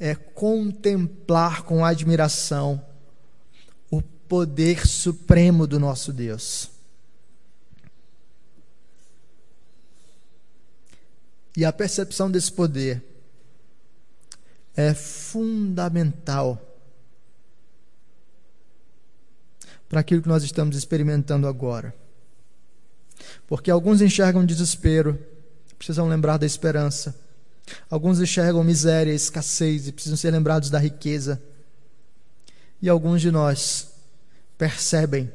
é 0.00 0.14
contemplar 0.14 1.62
com 1.64 1.84
admiração 1.84 2.82
o 3.90 4.00
poder 4.00 4.86
supremo 4.86 5.66
do 5.66 5.78
nosso 5.78 6.10
Deus. 6.10 6.75
E 11.56 11.64
a 11.64 11.72
percepção 11.72 12.30
desse 12.30 12.52
poder 12.52 13.02
é 14.76 14.92
fundamental 14.92 16.62
para 19.88 20.00
aquilo 20.00 20.20
que 20.20 20.28
nós 20.28 20.42
estamos 20.42 20.76
experimentando 20.76 21.46
agora. 21.46 21.94
Porque 23.46 23.70
alguns 23.70 24.02
enxergam 24.02 24.44
desespero, 24.44 25.18
precisam 25.78 26.08
lembrar 26.08 26.36
da 26.36 26.44
esperança. 26.44 27.18
Alguns 27.88 28.20
enxergam 28.20 28.62
miséria, 28.62 29.12
escassez 29.12 29.88
e 29.88 29.92
precisam 29.92 30.16
ser 30.16 30.30
lembrados 30.32 30.68
da 30.68 30.78
riqueza. 30.78 31.42
E 32.82 32.88
alguns 32.88 33.22
de 33.22 33.30
nós 33.30 33.92
percebem, 34.58 35.32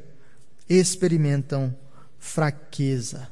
experimentam 0.68 1.76
fraqueza. 2.18 3.28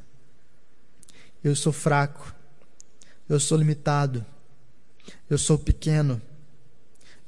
Eu 1.43 1.55
sou 1.55 1.71
fraco, 1.71 2.35
eu 3.33 3.39
sou 3.39 3.57
limitado, 3.57 4.25
eu 5.29 5.37
sou 5.37 5.57
pequeno, 5.57 6.21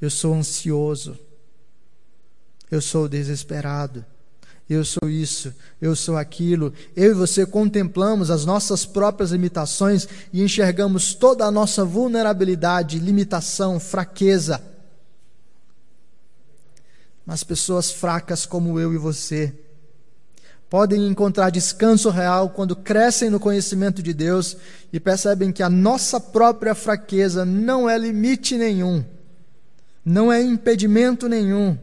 eu 0.02 0.10
sou 0.10 0.34
ansioso, 0.34 1.18
eu 2.70 2.82
sou 2.82 3.08
desesperado, 3.08 4.06
eu 4.70 4.84
sou 4.84 5.10
isso, 5.10 5.56
eu 5.82 5.96
sou 5.96 6.18
aquilo. 6.18 6.74
Eu 6.94 7.12
e 7.12 7.14
você 7.14 7.46
contemplamos 7.46 8.30
as 8.30 8.44
nossas 8.44 8.86
próprias 8.86 9.32
limitações 9.32 10.06
e 10.34 10.42
enxergamos 10.42 11.14
toda 11.14 11.46
a 11.46 11.52
nossa 11.52 11.86
vulnerabilidade, 11.86 13.00
limitação, 13.00 13.80
fraqueza. 13.80 14.62
Mas 17.26 17.46
pessoas 17.46 17.92
fracas 17.92 18.46
como 18.46 18.78
eu 18.78 18.94
e 18.94 18.98
você 18.98 19.58
podem 20.74 21.06
encontrar 21.06 21.52
descanso 21.52 22.10
real 22.10 22.50
quando 22.50 22.76
crescem 22.76 23.30
no 23.30 23.40
conhecimento 23.40 24.02
de 24.02 24.12
Deus 24.12 24.58
e 24.92 25.00
percebem 25.00 25.52
que 25.52 25.62
a 25.62 25.70
nossa 25.70 26.20
própria 26.20 26.74
fraqueza 26.74 27.46
não 27.46 27.88
é 27.88 27.96
limite 27.96 28.58
nenhum, 28.58 29.06
não 30.04 30.34
é 30.34 30.42
impedimento 30.42 31.30
nenhum 31.30 31.78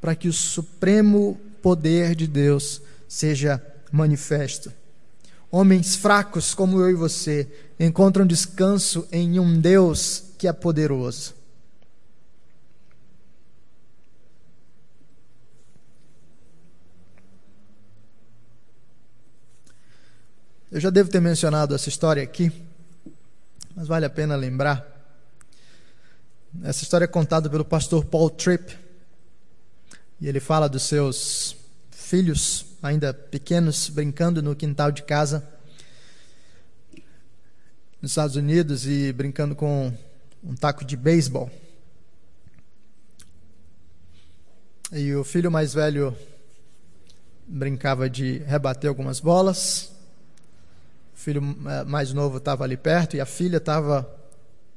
para 0.00 0.14
que 0.14 0.26
o 0.26 0.32
supremo 0.32 1.38
poder 1.60 2.14
de 2.14 2.26
Deus 2.26 2.80
seja 3.06 3.62
manifesto. 3.92 4.72
Homens 5.50 5.94
fracos 5.94 6.54
como 6.54 6.80
eu 6.80 6.88
e 6.88 6.94
você 6.94 7.46
encontram 7.78 8.26
descanso 8.26 9.06
em 9.12 9.38
um 9.38 9.60
Deus 9.60 10.24
que 10.38 10.48
é 10.48 10.52
poderoso. 10.54 11.34
Eu 20.72 20.80
já 20.80 20.88
devo 20.88 21.10
ter 21.10 21.20
mencionado 21.20 21.74
essa 21.74 21.90
história 21.90 22.22
aqui, 22.22 22.50
mas 23.76 23.86
vale 23.86 24.06
a 24.06 24.10
pena 24.10 24.34
lembrar. 24.34 24.82
Essa 26.64 26.82
história 26.82 27.04
é 27.04 27.06
contada 27.06 27.50
pelo 27.50 27.62
pastor 27.62 28.06
Paul 28.06 28.30
Tripp. 28.30 28.78
E 30.18 30.26
ele 30.26 30.40
fala 30.40 30.70
dos 30.70 30.84
seus 30.84 31.56
filhos, 31.90 32.64
ainda 32.82 33.12
pequenos, 33.12 33.90
brincando 33.90 34.42
no 34.42 34.56
quintal 34.56 34.90
de 34.90 35.02
casa 35.02 35.46
nos 38.00 38.12
Estados 38.12 38.36
Unidos 38.36 38.86
e 38.86 39.12
brincando 39.12 39.54
com 39.54 39.92
um 40.42 40.56
taco 40.56 40.86
de 40.86 40.96
beisebol. 40.96 41.50
E 44.90 45.14
o 45.14 45.22
filho 45.22 45.50
mais 45.50 45.74
velho 45.74 46.16
brincava 47.46 48.08
de 48.08 48.38
rebater 48.38 48.88
algumas 48.88 49.20
bolas 49.20 49.91
filho 51.22 51.56
eh, 51.66 51.84
mais 51.84 52.12
novo 52.12 52.38
estava 52.38 52.64
ali 52.64 52.76
perto 52.76 53.16
e 53.16 53.20
a 53.20 53.26
filha 53.26 53.58
estava 53.58 54.08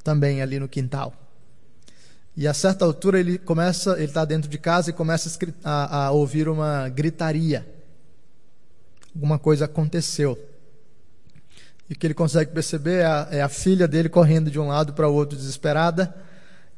também 0.03 0.41
ali 0.41 0.59
no 0.59 0.67
quintal. 0.67 1.13
E 2.37 2.47
a 2.47 2.53
certa 2.53 2.85
altura 2.85 3.19
ele 3.19 3.37
começa, 3.37 3.93
ele 3.93 4.05
está 4.05 4.23
dentro 4.25 4.49
de 4.49 4.57
casa 4.57 4.89
e 4.89 4.93
começa 4.93 5.31
a, 5.63 6.05
a, 6.05 6.11
ouvir 6.11 6.47
uma 6.47 6.89
gritaria. 6.89 7.65
Alguma 9.15 9.39
coisa 9.39 9.65
aconteceu. 9.65 10.37
E 11.89 11.93
o 11.93 11.97
que 11.97 12.05
ele 12.05 12.13
consegue 12.13 12.51
perceber 12.51 12.99
é 12.99 13.05
a, 13.05 13.27
é 13.31 13.41
a 13.41 13.49
filha 13.49 13.87
dele 13.87 14.09
correndo 14.09 14.51
de 14.51 14.59
um 14.59 14.67
lado 14.67 14.93
para 14.93 15.07
o 15.07 15.13
outro 15.13 15.37
desesperada. 15.37 16.13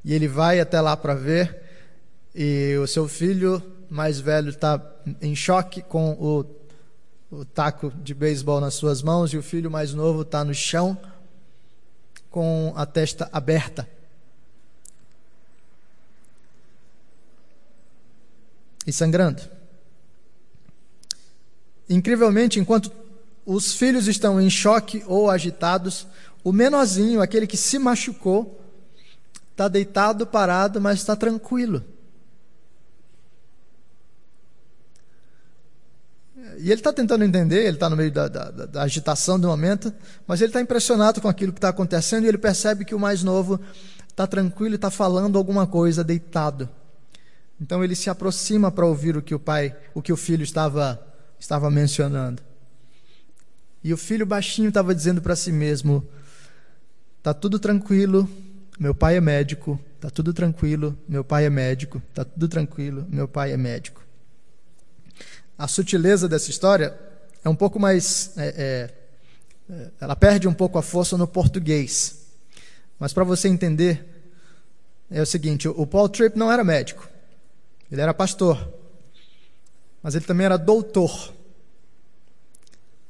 E 0.05 0.13
ele 0.13 0.27
vai 0.27 0.59
até 0.59 0.79
lá 0.79 0.95
para 0.95 1.15
ver. 1.15 1.63
E 2.35 2.77
o 2.77 2.85
seu 2.85 3.07
filho 3.07 3.61
mais 3.89 4.19
velho 4.19 4.49
está 4.49 4.79
em 5.21 5.35
choque 5.35 5.81
com 5.81 6.11
o 6.11 6.43
o 7.29 7.43
taco 7.43 7.91
de 7.91 8.13
beisebol 8.13 8.61
nas 8.61 8.75
suas 8.75 9.01
mãos 9.01 9.33
e 9.33 9.37
o 9.37 9.43
filho 9.43 9.69
mais 9.69 9.93
novo 9.93 10.21
está 10.21 10.43
no 10.43 10.53
chão 10.53 10.97
com 12.29 12.73
a 12.75 12.85
testa 12.85 13.29
aberta. 13.31 13.87
E 18.85 18.93
sangrando. 18.93 19.41
Incrivelmente, 21.89 22.59
enquanto 22.59 22.91
os 23.45 23.73
filhos 23.73 24.07
estão 24.07 24.39
em 24.39 24.49
choque 24.49 25.03
ou 25.07 25.29
agitados, 25.29 26.07
o 26.43 26.53
menorzinho, 26.53 27.21
aquele 27.21 27.47
que 27.47 27.57
se 27.57 27.77
machucou, 27.77 28.61
está 29.51 29.67
deitado, 29.67 30.25
parado, 30.25 30.79
mas 30.79 30.99
está 30.99 31.15
tranquilo. 31.15 31.83
E 36.59 36.71
ele 36.71 36.79
está 36.79 36.91
tentando 36.91 37.23
entender, 37.23 37.65
ele 37.65 37.75
está 37.75 37.89
no 37.89 37.95
meio 37.95 38.11
da, 38.11 38.27
da, 38.27 38.49
da, 38.49 38.81
agitação 38.81 39.39
do 39.39 39.47
momento, 39.47 39.93
mas 40.25 40.41
ele 40.41 40.49
está 40.49 40.59
impressionado 40.59 41.21
com 41.21 41.27
aquilo 41.27 41.51
que 41.51 41.59
está 41.59 41.69
acontecendo 41.69 42.25
e 42.25 42.27
ele 42.27 42.37
percebe 42.37 42.83
que 42.83 42.95
o 42.95 42.99
mais 42.99 43.21
novo 43.21 43.59
está 44.09 44.25
tranquilo 44.25 44.73
e 44.73 44.75
está 44.75 44.89
falando 44.89 45.37
alguma 45.37 45.67
coisa 45.67 46.03
deitado. 46.03 46.67
Então 47.61 47.83
ele 47.83 47.95
se 47.95 48.09
aproxima 48.09 48.71
para 48.71 48.85
ouvir 48.85 49.15
o 49.15 49.21
que 49.21 49.35
o 49.35 49.39
pai, 49.39 49.75
o 49.93 50.01
que 50.01 50.11
o 50.11 50.17
filho 50.17 50.43
estava, 50.43 50.99
estava 51.39 51.69
mencionando. 51.69 52.41
E 53.83 53.93
o 53.93 53.97
filho 53.97 54.25
baixinho 54.25 54.69
estava 54.69 54.95
dizendo 54.95 55.21
para 55.21 55.35
si 55.35 55.51
mesmo: 55.51 56.03
Está 57.19 57.33
tudo 57.33 57.59
tranquilo, 57.59 58.27
meu 58.79 58.95
pai 58.95 59.15
é 59.15 59.21
médico. 59.21 59.79
Está 59.95 60.09
tudo 60.09 60.33
tranquilo, 60.33 60.97
meu 61.07 61.23
pai 61.23 61.45
é 61.45 61.49
médico. 61.49 62.01
Está 62.09 62.25
tudo 62.25 62.47
tranquilo, 62.47 63.05
meu 63.09 63.27
pai 63.27 63.51
é 63.51 63.57
médico 63.57 64.06
a 65.57 65.67
sutileza 65.67 66.27
dessa 66.27 66.49
história 66.49 66.97
é 67.43 67.49
um 67.49 67.55
pouco 67.55 67.79
mais. 67.79 68.31
É, 68.37 68.47
é, 69.69 69.73
é 69.73 69.89
ela 69.99 70.15
perde 70.15 70.47
um 70.47 70.53
pouco 70.53 70.77
a 70.77 70.81
força 70.81 71.17
no 71.17 71.27
português. 71.27 72.25
Mas 72.99 73.13
para 73.13 73.23
você 73.23 73.47
entender, 73.47 74.05
é 75.09 75.21
o 75.21 75.25
seguinte: 75.25 75.67
o 75.67 75.87
Paul 75.87 76.09
Tripp 76.09 76.37
não 76.37 76.51
era 76.51 76.63
médico, 76.63 77.07
ele 77.91 78.01
era 78.01 78.13
pastor, 78.13 78.71
mas 80.03 80.15
ele 80.15 80.25
também 80.25 80.45
era 80.45 80.57
doutor 80.57 81.35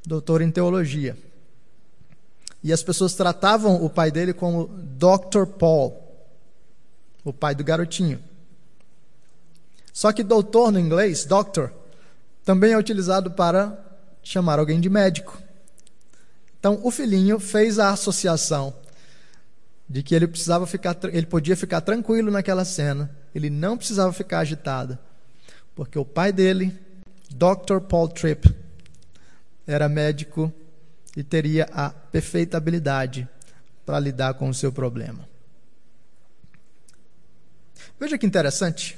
doutor 0.07 0.41
em 0.41 0.49
teologia. 0.49 1.17
E 2.63 2.71
as 2.71 2.81
pessoas 2.81 3.13
tratavam 3.13 3.83
o 3.83 3.89
pai 3.89 4.10
dele 4.10 4.33
como 4.33 4.67
Dr. 4.67 5.45
Paul, 5.45 6.01
o 7.25 7.33
pai 7.33 7.53
do 7.53 7.63
garotinho. 7.63 8.23
Só 9.91 10.13
que 10.13 10.23
doutor 10.23 10.71
no 10.71 10.79
inglês, 10.79 11.25
doctor, 11.25 11.73
também 12.47 12.71
é 12.71 12.77
utilizado 12.77 13.31
para 13.31 13.77
chamar 14.23 14.57
alguém 14.57 14.79
de 14.79 14.89
médico. 14.89 15.38
Então, 16.57 16.79
o 16.81 16.89
filhinho 16.89 17.41
fez 17.41 17.77
a 17.77 17.91
associação 17.91 18.73
de 19.88 20.01
que 20.01 20.15
ele 20.15 20.29
precisava 20.29 20.65
ficar, 20.65 20.95
ele 21.12 21.25
podia 21.25 21.57
ficar 21.57 21.81
tranquilo 21.81 22.31
naquela 22.31 22.63
cena, 22.63 23.13
ele 23.36 23.49
não 23.49 23.75
precisava 23.75 24.13
ficar 24.13 24.39
agitado, 24.39 24.97
porque 25.75 25.99
o 25.99 26.05
pai 26.05 26.31
dele, 26.31 26.73
Dr. 27.29 27.81
Paul 27.81 28.07
Tripp, 28.07 28.55
era 29.67 29.89
médico 29.89 30.49
e 31.17 31.23
teria 31.23 31.67
a 31.73 31.89
perfeita 31.89 32.56
habilidade 32.56 33.27
para 33.85 34.00
lidar 34.00 34.35
com 34.35 34.48
o 34.48 34.54
seu 34.54 34.71
problema. 34.71 35.27
Veja 38.00 38.17
que 38.17 38.25
interessante. 38.25 38.98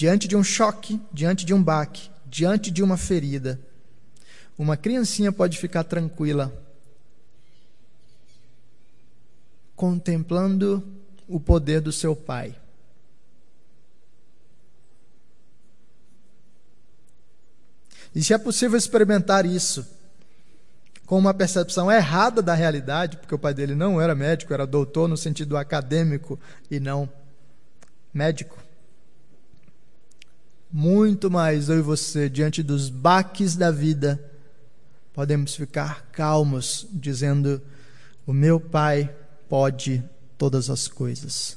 Diante 0.00 0.26
de 0.26 0.34
um 0.34 0.42
choque, 0.42 0.98
diante 1.12 1.44
de 1.44 1.52
um 1.52 1.62
baque, 1.62 2.10
diante 2.24 2.70
de 2.70 2.82
uma 2.82 2.96
ferida, 2.96 3.60
uma 4.56 4.74
criancinha 4.74 5.30
pode 5.30 5.58
ficar 5.58 5.84
tranquila, 5.84 6.50
contemplando 9.76 10.82
o 11.28 11.38
poder 11.38 11.82
do 11.82 11.92
seu 11.92 12.16
pai. 12.16 12.58
E 18.14 18.24
se 18.24 18.32
é 18.32 18.38
possível 18.38 18.78
experimentar 18.78 19.44
isso 19.44 19.86
com 21.04 21.18
uma 21.18 21.34
percepção 21.34 21.92
errada 21.92 22.40
da 22.40 22.54
realidade, 22.54 23.18
porque 23.18 23.34
o 23.34 23.38
pai 23.38 23.52
dele 23.52 23.74
não 23.74 24.00
era 24.00 24.14
médico, 24.14 24.54
era 24.54 24.66
doutor 24.66 25.06
no 25.06 25.16
sentido 25.18 25.58
acadêmico 25.58 26.40
e 26.70 26.80
não 26.80 27.06
médico 28.14 28.69
muito 30.72 31.30
mais 31.30 31.68
eu 31.68 31.78
e 31.78 31.82
você, 31.82 32.28
diante 32.28 32.62
dos 32.62 32.88
baques 32.88 33.56
da 33.56 33.70
vida, 33.70 34.22
podemos 35.12 35.54
ficar 35.54 36.06
calmos, 36.12 36.86
dizendo: 36.92 37.60
O 38.26 38.32
meu 38.32 38.60
Pai 38.60 39.12
pode 39.48 40.02
todas 40.38 40.70
as 40.70 40.86
coisas. 40.86 41.56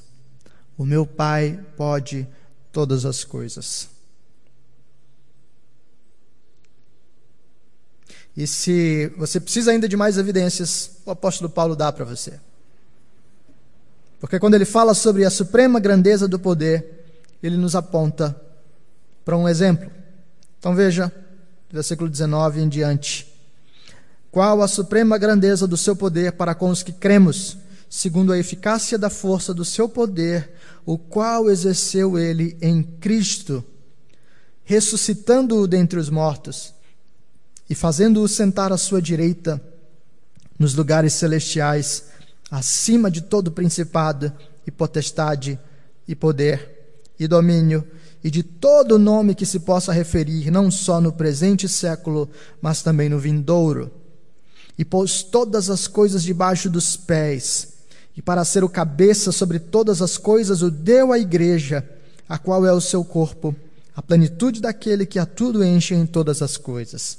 O 0.76 0.84
meu 0.84 1.06
Pai 1.06 1.64
pode 1.76 2.26
todas 2.72 3.04
as 3.04 3.22
coisas. 3.22 3.88
E 8.36 8.48
se 8.48 9.12
você 9.16 9.38
precisa 9.38 9.70
ainda 9.70 9.88
de 9.88 9.96
mais 9.96 10.18
evidências, 10.18 10.98
o 11.06 11.10
apóstolo 11.12 11.48
Paulo 11.48 11.76
dá 11.76 11.92
para 11.92 12.04
você. 12.04 12.40
Porque 14.18 14.40
quando 14.40 14.54
ele 14.54 14.64
fala 14.64 14.92
sobre 14.92 15.24
a 15.24 15.30
suprema 15.30 15.78
grandeza 15.78 16.26
do 16.26 16.38
poder, 16.38 17.04
ele 17.40 17.56
nos 17.56 17.76
aponta 17.76 18.43
para 19.24 19.36
um 19.36 19.48
exemplo. 19.48 19.90
Então 20.58 20.74
veja, 20.74 21.12
versículo 21.70 22.08
19 22.08 22.60
em 22.60 22.68
diante. 22.68 23.32
Qual 24.30 24.62
a 24.62 24.68
suprema 24.68 25.16
grandeza 25.16 25.66
do 25.66 25.76
seu 25.76 25.94
poder 25.94 26.32
para 26.32 26.54
com 26.54 26.68
os 26.68 26.82
que 26.82 26.92
cremos, 26.92 27.56
segundo 27.88 28.32
a 28.32 28.38
eficácia 28.38 28.98
da 28.98 29.08
força 29.08 29.54
do 29.54 29.64
seu 29.64 29.88
poder, 29.88 30.52
o 30.84 30.98
qual 30.98 31.48
exerceu 31.48 32.18
ele 32.18 32.56
em 32.60 32.82
Cristo, 32.82 33.64
ressuscitando-o 34.64 35.66
dentre 35.66 35.98
os 35.98 36.10
mortos 36.10 36.74
e 37.70 37.74
fazendo-o 37.74 38.26
sentar 38.26 38.72
à 38.72 38.76
sua 38.76 39.00
direita 39.00 39.62
nos 40.58 40.74
lugares 40.74 41.12
celestiais, 41.14 42.04
acima 42.50 43.10
de 43.10 43.20
todo 43.20 43.52
principado 43.52 44.32
e 44.66 44.70
potestade 44.70 45.58
e 46.06 46.14
poder 46.14 46.70
e 47.18 47.26
domínio 47.26 47.86
e 48.24 48.30
de 48.30 48.42
todo 48.42 48.98
nome 48.98 49.34
que 49.34 49.44
se 49.44 49.60
possa 49.60 49.92
referir, 49.92 50.50
não 50.50 50.70
só 50.70 50.98
no 50.98 51.12
presente 51.12 51.68
século, 51.68 52.26
mas 52.58 52.82
também 52.82 53.06
no 53.06 53.18
vindouro. 53.18 53.92
E 54.78 54.84
pôs 54.84 55.22
todas 55.22 55.68
as 55.68 55.86
coisas 55.86 56.22
debaixo 56.22 56.70
dos 56.70 56.96
pés, 56.96 57.74
e 58.16 58.22
para 58.22 58.42
ser 58.44 58.64
o 58.64 58.68
cabeça 58.68 59.30
sobre 59.30 59.58
todas 59.58 60.00
as 60.00 60.16
coisas, 60.16 60.62
o 60.62 60.70
deu 60.70 61.12
à 61.12 61.18
igreja, 61.18 61.86
a 62.26 62.38
qual 62.38 62.64
é 62.64 62.72
o 62.72 62.80
seu 62.80 63.04
corpo, 63.04 63.54
a 63.94 64.00
plenitude 64.00 64.58
daquele 64.58 65.04
que 65.04 65.18
a 65.18 65.26
tudo 65.26 65.62
enche 65.62 65.94
em 65.94 66.06
todas 66.06 66.40
as 66.40 66.56
coisas. 66.56 67.18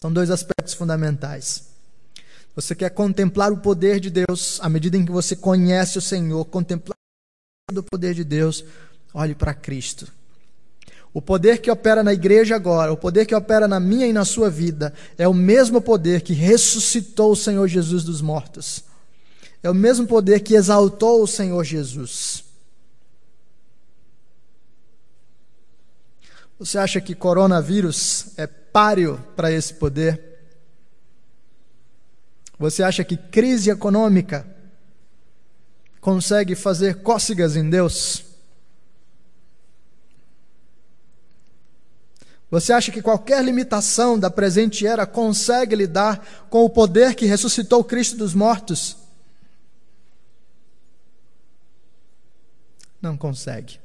São 0.00 0.12
dois 0.12 0.30
aspectos 0.30 0.74
fundamentais. 0.74 1.64
Você 2.54 2.74
quer 2.74 2.90
contemplar 2.90 3.52
o 3.52 3.58
poder 3.58 3.98
de 3.98 4.10
Deus, 4.10 4.60
à 4.62 4.68
medida 4.68 4.96
em 4.96 5.04
que 5.04 5.12
você 5.12 5.34
conhece 5.34 5.98
o 5.98 6.02
Senhor, 6.02 6.44
contemplar 6.44 6.96
o 7.74 7.82
poder 7.82 8.14
de 8.14 8.22
Deus, 8.22 8.64
olhe 9.14 9.34
para 9.34 9.54
Cristo. 9.54 10.10
O 11.16 11.22
poder 11.22 11.62
que 11.62 11.70
opera 11.70 12.02
na 12.02 12.12
igreja 12.12 12.54
agora, 12.54 12.92
o 12.92 12.96
poder 12.96 13.24
que 13.24 13.34
opera 13.34 13.66
na 13.66 13.80
minha 13.80 14.06
e 14.06 14.12
na 14.12 14.22
sua 14.22 14.50
vida, 14.50 14.92
é 15.16 15.26
o 15.26 15.32
mesmo 15.32 15.80
poder 15.80 16.20
que 16.20 16.34
ressuscitou 16.34 17.32
o 17.32 17.36
Senhor 17.36 17.66
Jesus 17.66 18.04
dos 18.04 18.20
mortos. 18.20 18.84
É 19.62 19.70
o 19.70 19.74
mesmo 19.74 20.06
poder 20.06 20.40
que 20.40 20.54
exaltou 20.54 21.22
o 21.22 21.26
Senhor 21.26 21.64
Jesus. 21.64 22.44
Você 26.58 26.76
acha 26.76 27.00
que 27.00 27.14
coronavírus 27.14 28.26
é 28.36 28.46
páreo 28.46 29.18
para 29.34 29.50
esse 29.50 29.72
poder? 29.72 30.22
Você 32.58 32.82
acha 32.82 33.02
que 33.02 33.16
crise 33.16 33.70
econômica 33.70 34.46
consegue 35.98 36.54
fazer 36.54 36.96
cócegas 36.96 37.56
em 37.56 37.70
Deus? 37.70 38.25
Você 42.56 42.72
acha 42.72 42.90
que 42.90 43.02
qualquer 43.02 43.44
limitação 43.44 44.18
da 44.18 44.30
presente 44.30 44.86
era 44.86 45.04
consegue 45.04 45.76
lidar 45.76 46.46
com 46.48 46.64
o 46.64 46.70
poder 46.70 47.14
que 47.14 47.26
ressuscitou 47.26 47.84
Cristo 47.84 48.16
dos 48.16 48.32
mortos? 48.32 48.96
Não 52.98 53.14
consegue. 53.14 53.78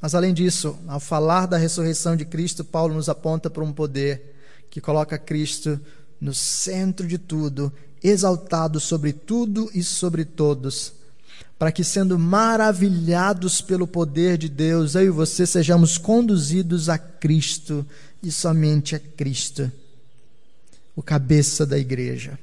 Mas 0.00 0.14
além 0.14 0.32
disso, 0.32 0.78
ao 0.86 1.00
falar 1.00 1.46
da 1.46 1.56
ressurreição 1.56 2.14
de 2.14 2.24
Cristo, 2.24 2.64
Paulo 2.64 2.94
nos 2.94 3.08
aponta 3.08 3.50
para 3.50 3.64
um 3.64 3.72
poder 3.72 4.36
que 4.70 4.80
coloca 4.80 5.18
Cristo 5.18 5.80
no 6.20 6.32
centro 6.32 7.08
de 7.08 7.18
tudo, 7.18 7.72
exaltado 8.00 8.78
sobre 8.78 9.12
tudo 9.12 9.68
e 9.74 9.82
sobre 9.82 10.24
todos, 10.24 10.92
para 11.64 11.72
que, 11.72 11.82
sendo 11.82 12.18
maravilhados 12.18 13.62
pelo 13.62 13.86
poder 13.86 14.36
de 14.36 14.50
Deus, 14.50 14.94
eu 14.94 15.04
e 15.04 15.08
você 15.08 15.46
sejamos 15.46 15.96
conduzidos 15.96 16.90
a 16.90 16.98
Cristo 16.98 17.86
e 18.22 18.30
somente 18.30 18.94
a 18.94 18.98
Cristo, 18.98 19.72
o 20.94 21.02
cabeça 21.02 21.64
da 21.64 21.78
igreja. 21.78 22.38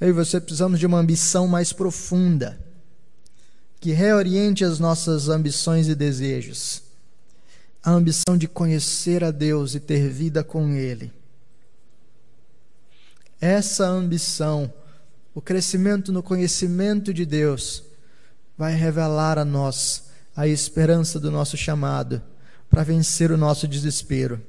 Eu 0.00 0.10
e 0.10 0.12
você 0.12 0.40
precisamos 0.40 0.78
de 0.78 0.86
uma 0.86 1.00
ambição 1.00 1.48
mais 1.48 1.72
profunda, 1.72 2.64
que 3.80 3.90
reoriente 3.90 4.64
as 4.64 4.78
nossas 4.78 5.28
ambições 5.28 5.88
e 5.88 5.96
desejos. 5.96 6.80
A 7.82 7.90
ambição 7.90 8.38
de 8.38 8.46
conhecer 8.46 9.24
a 9.24 9.32
Deus 9.32 9.74
e 9.74 9.80
ter 9.80 10.08
vida 10.08 10.44
com 10.44 10.74
Ele. 10.74 11.23
Essa 13.44 13.84
ambição, 13.84 14.72
o 15.34 15.40
crescimento 15.42 16.10
no 16.10 16.22
conhecimento 16.22 17.12
de 17.12 17.26
Deus, 17.26 17.84
vai 18.56 18.72
revelar 18.72 19.38
a 19.38 19.44
nós 19.44 20.04
a 20.34 20.48
esperança 20.48 21.20
do 21.20 21.30
nosso 21.30 21.54
chamado 21.54 22.22
para 22.70 22.82
vencer 22.82 23.30
o 23.30 23.36
nosso 23.36 23.68
desespero. 23.68 24.40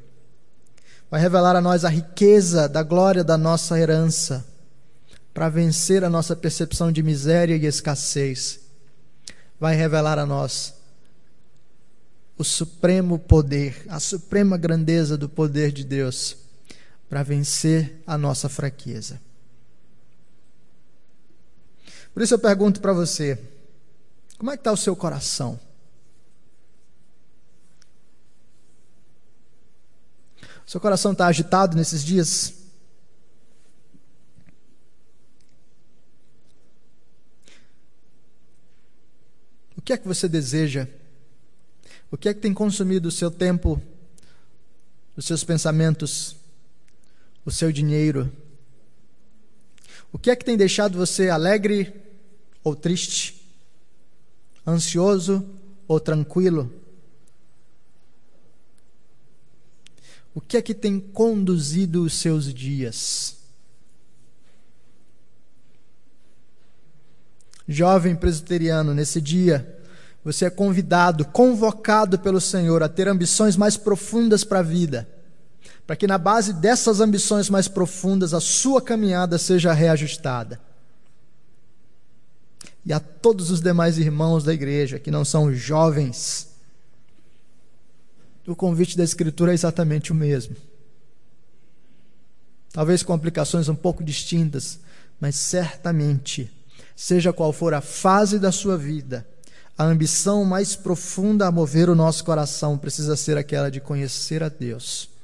Vai 1.12 1.20
revelar 1.20 1.58
a 1.58 1.62
nós 1.62 1.84
a 1.84 1.90
riqueza 1.90 2.70
da 2.70 2.84
glória 2.84 3.22
da 3.22 3.38
nossa 3.38 3.78
herança 3.78 4.46
para 5.34 5.50
vencer 5.50 6.06
a 6.06 6.10
nossa 6.10 6.34
percepção 6.34 6.90
de 6.90 7.04
miséria 7.04 7.58
e 7.58 7.66
escassez, 7.66 8.62
vai 9.60 9.76
revelar 9.76 10.18
a 10.18 10.26
nós 10.26 10.74
o 12.38 12.46
supremo 12.46 13.20
poder, 13.20 13.76
a 13.90 14.00
suprema 14.00 14.56
grandeza 14.56 15.18
do 15.18 15.28
poder 15.28 15.74
de 15.74 15.84
Deus 15.84 16.45
para 17.10 17.24
vencer 17.24 18.02
a 18.06 18.18
nossa 18.18 18.50
fraqueza. 18.50 19.22
Por 22.14 22.24
isso 22.24 22.34
eu 22.34 22.40
pergunto 22.40 22.82
para 22.82 22.94
você: 22.94 23.40
como 24.38 24.52
é 24.52 24.58
que 24.58 24.62
está 24.62 24.72
o 24.72 24.78
seu 24.78 24.96
coração? 24.96 25.60
Seu 30.66 30.82
coração 30.82 31.12
está 31.12 31.28
agitado 31.28 31.78
nesses 31.78 32.04
dias? 32.04 32.66
que 39.86 39.94
é 39.94 39.98
que 39.98 40.08
você 40.08 40.28
deseja? 40.28 40.88
O 42.10 42.18
que 42.18 42.28
é 42.28 42.34
que 42.34 42.40
tem 42.40 42.54
consumido 42.54 43.08
o 43.08 43.12
seu 43.12 43.30
tempo, 43.30 43.80
os 45.16 45.26
seus 45.26 45.44
pensamentos, 45.44 46.36
o 47.46 47.52
seu 47.52 47.72
dinheiro? 47.72 48.32
O 50.12 50.18
que 50.18 50.32
é 50.32 50.36
que 50.36 50.44
tem 50.44 50.58
deixado 50.58 50.98
você 50.98 51.30
alegre 51.30 51.94
ou 52.64 52.76
triste? 52.76 53.46
Ansioso 54.66 55.48
ou 55.88 56.00
tranquilo? 56.00 56.74
O 60.34 60.42
que 60.42 60.58
é 60.58 60.62
que 60.62 60.74
tem 60.74 61.00
conduzido 61.00 62.04
os 62.04 62.14
seus 62.14 62.54
dias? 62.54 63.38
Jovem 67.68 68.16
presbiteriano, 68.16 68.94
nesse 68.94 69.22
dia, 69.22 69.80
você 70.24 70.46
é 70.46 70.50
convidado, 70.50 71.26
convocado 71.26 72.20
pelo 72.20 72.42
Senhor 72.42 72.84
a 72.84 72.90
ter 72.90 73.08
ambições 73.08 73.56
mais 73.56 73.78
profundas 73.78 74.44
para 74.44 74.60
a 74.60 74.64
vida, 74.64 75.08
para 75.86 75.96
que 75.96 76.08
na 76.08 76.18
base 76.18 76.54
dessas 76.54 77.00
ambições 77.00 77.50
mais 77.50 77.68
profundas 77.68 78.34
a 78.34 78.40
sua 78.40 78.82
caminhada 78.82 79.38
seja 79.38 79.72
reajustada. 79.72 80.60
E 82.86 82.94
a 82.94 83.00
todos 83.00 83.50
os 83.50 83.62
demais 83.62 83.98
irmãos 83.98 84.44
da 84.44 84.54
igreja 84.54 85.00
que 85.00 85.12
não 85.12 85.26
são 85.26 85.54
jovens, 85.54 86.50
o 88.48 88.56
convite 88.56 88.98
da 88.98 89.04
Escritura 89.04 89.52
é 89.52 89.56
exatamente 89.56 90.12
o 90.12 90.16
mesmo. 90.16 90.56
Talvez 92.72 93.02
com 93.02 93.14
aplicações 93.14 93.70
um 93.70 93.76
pouco 93.76 94.04
distintas, 94.04 94.80
mas 95.20 95.36
certamente, 95.36 96.52
seja 96.96 97.34
qual 97.34 97.54
for 97.54 97.74
a 97.74 97.82
fase 97.82 98.38
da 98.38 98.52
sua 98.52 98.78
vida, 98.78 99.26
a 99.78 99.84
ambição 99.84 100.46
mais 100.46 100.76
profunda 100.76 101.48
a 101.48 101.52
mover 101.52 101.90
o 101.90 101.96
nosso 101.96 102.24
coração 102.24 102.78
precisa 102.78 103.16
ser 103.16 103.38
aquela 103.38 103.70
de 103.72 103.80
conhecer 103.80 104.44
a 104.44 104.50
Deus. 104.50 105.15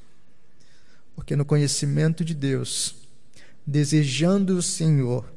Porque 1.22 1.36
no 1.36 1.46
conhecimento 1.46 2.26
de 2.26 2.34
Deus, 2.34 2.96
desejando 3.64 4.58
o 4.58 4.62
Senhor, 4.62 5.32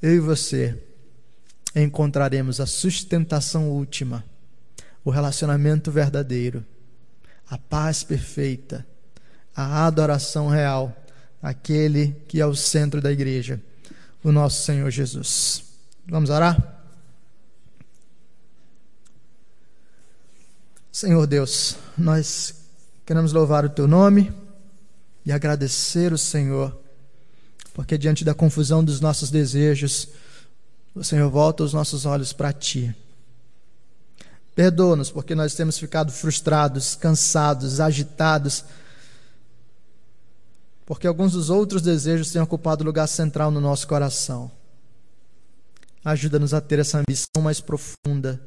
eu 0.00 0.14
e 0.14 0.20
você 0.20 0.80
encontraremos 1.74 2.60
a 2.60 2.66
sustentação 2.66 3.68
última, 3.68 4.24
o 5.04 5.10
relacionamento 5.10 5.90
verdadeiro, 5.90 6.64
a 7.50 7.58
paz 7.58 8.04
perfeita, 8.04 8.86
a 9.56 9.84
adoração 9.88 10.46
real 10.46 10.96
àquele 11.42 12.14
que 12.28 12.40
é 12.40 12.46
o 12.46 12.54
centro 12.54 13.00
da 13.00 13.10
igreja, 13.10 13.60
o 14.22 14.30
nosso 14.30 14.62
Senhor 14.62 14.88
Jesus. 14.88 15.64
Vamos 16.06 16.30
orar? 16.30 16.80
Senhor 20.92 21.26
Deus, 21.26 21.76
nós 21.98 22.54
queremos 23.04 23.32
louvar 23.32 23.64
o 23.64 23.68
teu 23.68 23.88
nome 23.88 24.41
e 25.24 25.32
agradecer 25.32 26.12
o 26.12 26.18
Senhor, 26.18 26.76
porque 27.72 27.96
diante 27.96 28.24
da 28.24 28.34
confusão 28.34 28.84
dos 28.84 29.00
nossos 29.00 29.30
desejos, 29.30 30.08
o 30.94 31.02
Senhor 31.02 31.30
volta 31.30 31.62
os 31.62 31.72
nossos 31.72 32.04
olhos 32.04 32.32
para 32.32 32.52
ti. 32.52 32.94
Perdoa-nos 34.54 35.10
porque 35.10 35.34
nós 35.34 35.54
temos 35.54 35.78
ficado 35.78 36.12
frustrados, 36.12 36.94
cansados, 36.94 37.80
agitados, 37.80 38.64
porque 40.84 41.06
alguns 41.06 41.32
dos 41.32 41.48
outros 41.48 41.80
desejos 41.80 42.30
têm 42.30 42.42
ocupado 42.42 42.84
lugar 42.84 43.06
central 43.06 43.50
no 43.50 43.60
nosso 43.60 43.88
coração. 43.88 44.50
Ajuda-nos 46.04 46.52
a 46.52 46.60
ter 46.60 46.80
essa 46.80 46.98
ambição 46.98 47.42
mais 47.42 47.60
profunda 47.60 48.40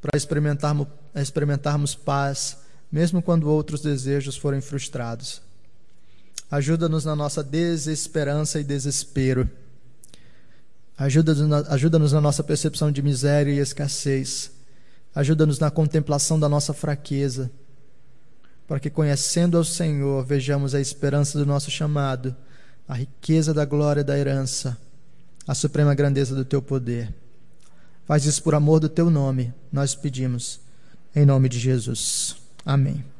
para 0.00 0.16
experimentarmos, 0.16 0.86
experimentarmos 1.14 1.94
paz, 1.94 2.56
mesmo 2.90 3.20
quando 3.20 3.50
outros 3.50 3.82
desejos 3.82 4.36
forem 4.36 4.60
frustrados. 4.60 5.42
Ajuda-nos 6.50 7.04
na 7.04 7.16
nossa 7.16 7.42
desesperança 7.42 8.60
e 8.60 8.64
desespero. 8.64 9.48
Ajuda-nos 10.96 11.48
na, 11.48 11.58
ajuda 11.72 11.98
na 11.98 12.20
nossa 12.20 12.44
percepção 12.44 12.92
de 12.92 13.02
miséria 13.02 13.52
e 13.52 13.58
escassez. 13.58 14.52
Ajuda-nos 15.14 15.58
na 15.58 15.70
contemplação 15.70 16.38
da 16.38 16.48
nossa 16.48 16.72
fraqueza, 16.72 17.50
para 18.66 18.80
que, 18.80 18.90
conhecendo 18.90 19.56
ao 19.56 19.64
Senhor, 19.64 20.24
vejamos 20.24 20.74
a 20.74 20.80
esperança 20.80 21.38
do 21.38 21.46
nosso 21.46 21.70
chamado, 21.70 22.34
a 22.88 22.94
riqueza 22.94 23.54
da 23.54 23.64
glória 23.64 24.02
da 24.02 24.18
herança, 24.18 24.76
a 25.46 25.54
suprema 25.54 25.94
grandeza 25.94 26.34
do 26.34 26.44
teu 26.44 26.60
poder. 26.60 27.14
Faz 28.06 28.24
isso 28.24 28.42
por 28.42 28.54
amor 28.54 28.80
do 28.80 28.88
teu 28.88 29.08
nome, 29.08 29.52
nós 29.72 29.94
pedimos, 29.94 30.60
em 31.14 31.24
nome 31.24 31.48
de 31.48 31.58
Jesus. 31.58 32.36
Amém. 32.64 33.13